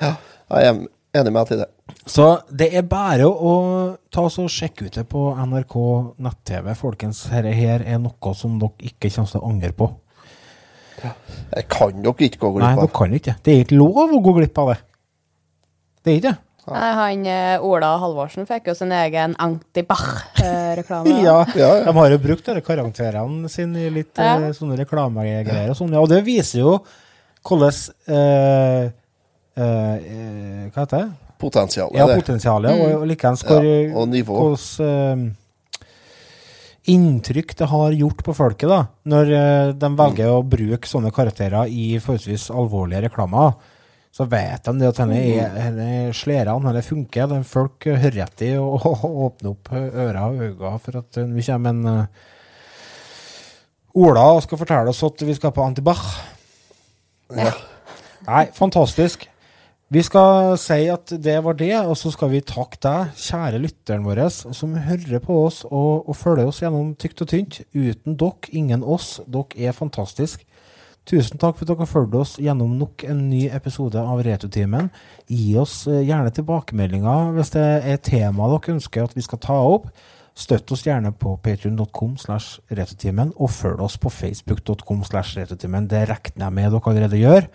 [0.02, 0.14] Ja.
[0.50, 1.68] Jeg er enig med deg i det.
[2.10, 3.52] Så det er bare å
[4.14, 5.76] ta oss og sjekke ut det på NRK
[6.26, 7.22] nett-TV, folkens.
[7.30, 9.92] Dette her er noe som dere ikke kommer til å angre på.
[11.04, 12.96] Jeg kan dere ikke gå Nei, glipp dere av.
[12.98, 13.38] kan ikke.
[13.46, 14.80] Det er ikke lov å gå glipp av det.
[16.02, 16.36] Det er ikke det.
[16.72, 21.18] Nei, Han eh, Ola Halvorsen fikk jo sin egen Antibach-reklame.
[21.28, 21.44] Ja,
[21.84, 24.38] De har jo brukt disse karakterene sine i litt Ja.
[24.40, 25.94] eh, sånne reklamegreier og sånn.
[26.00, 26.78] Og det viser jo
[27.44, 27.76] hvordan
[28.08, 28.86] eh,
[29.60, 31.12] eh, eh, Hva heter det?
[31.44, 31.98] Potensialet.
[32.00, 32.72] Ja, potensialet.
[32.72, 32.82] Mm.
[32.86, 34.38] Og, og likeens hvor Ja, og nivå.
[34.40, 35.84] hvordan eh,
[36.94, 41.68] inntrykk det har gjort på folket, da, når eh, de velger å bruke sånne karakterer
[41.72, 43.54] i forholdsvis alvorlige reklamer.
[44.14, 45.22] Så vet de at denne,
[45.56, 47.32] denne slærene funker.
[47.32, 51.34] Den folk eh, hører etter og, og åpner opp ører og øyne for at eh,
[51.34, 52.22] vi kommer en uh,
[53.94, 56.06] Ola skal fortelle oss at vi skal på Antibach.
[57.34, 57.52] Ja.
[58.26, 59.28] Nei, fantastisk.
[59.94, 64.06] Vi skal si at det var det, og så skal vi takke deg, kjære lytteren
[64.08, 67.60] vår, som hører på oss og, og følger oss gjennom tykt og tynt.
[67.78, 69.20] Uten dere, ingen oss.
[69.30, 70.48] Dere er fantastiske.
[71.04, 74.88] Tusen takk for at dere fulgte oss gjennom nok en ny episode av Returtimen.
[75.28, 79.58] Gi oss eh, gjerne tilbakemeldinger hvis det er tema dere ønsker at vi skal ta
[79.68, 79.90] opp.
[80.34, 85.90] Støtt oss gjerne på patreon.com slash returtimen, og følg oss på facebook.com slash returtimen.
[85.92, 87.50] Det regner jeg med dere allerede gjør.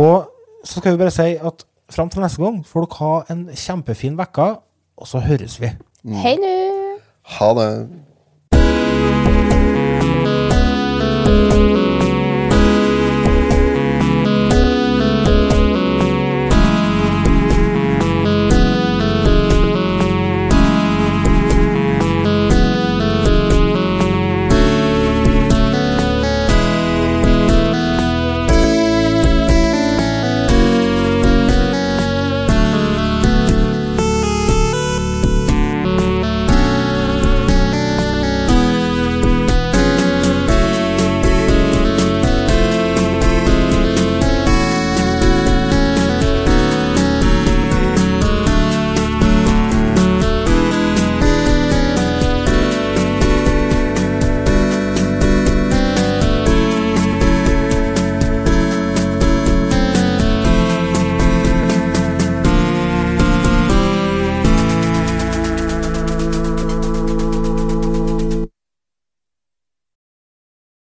[0.00, 0.32] Og
[0.64, 4.16] så skal vi bare si at fram til neste gang får dere ha en kjempefin
[4.18, 4.48] uke,
[4.96, 5.70] og så høres vi.
[6.24, 6.56] Hei nå!
[7.36, 7.70] Ha det.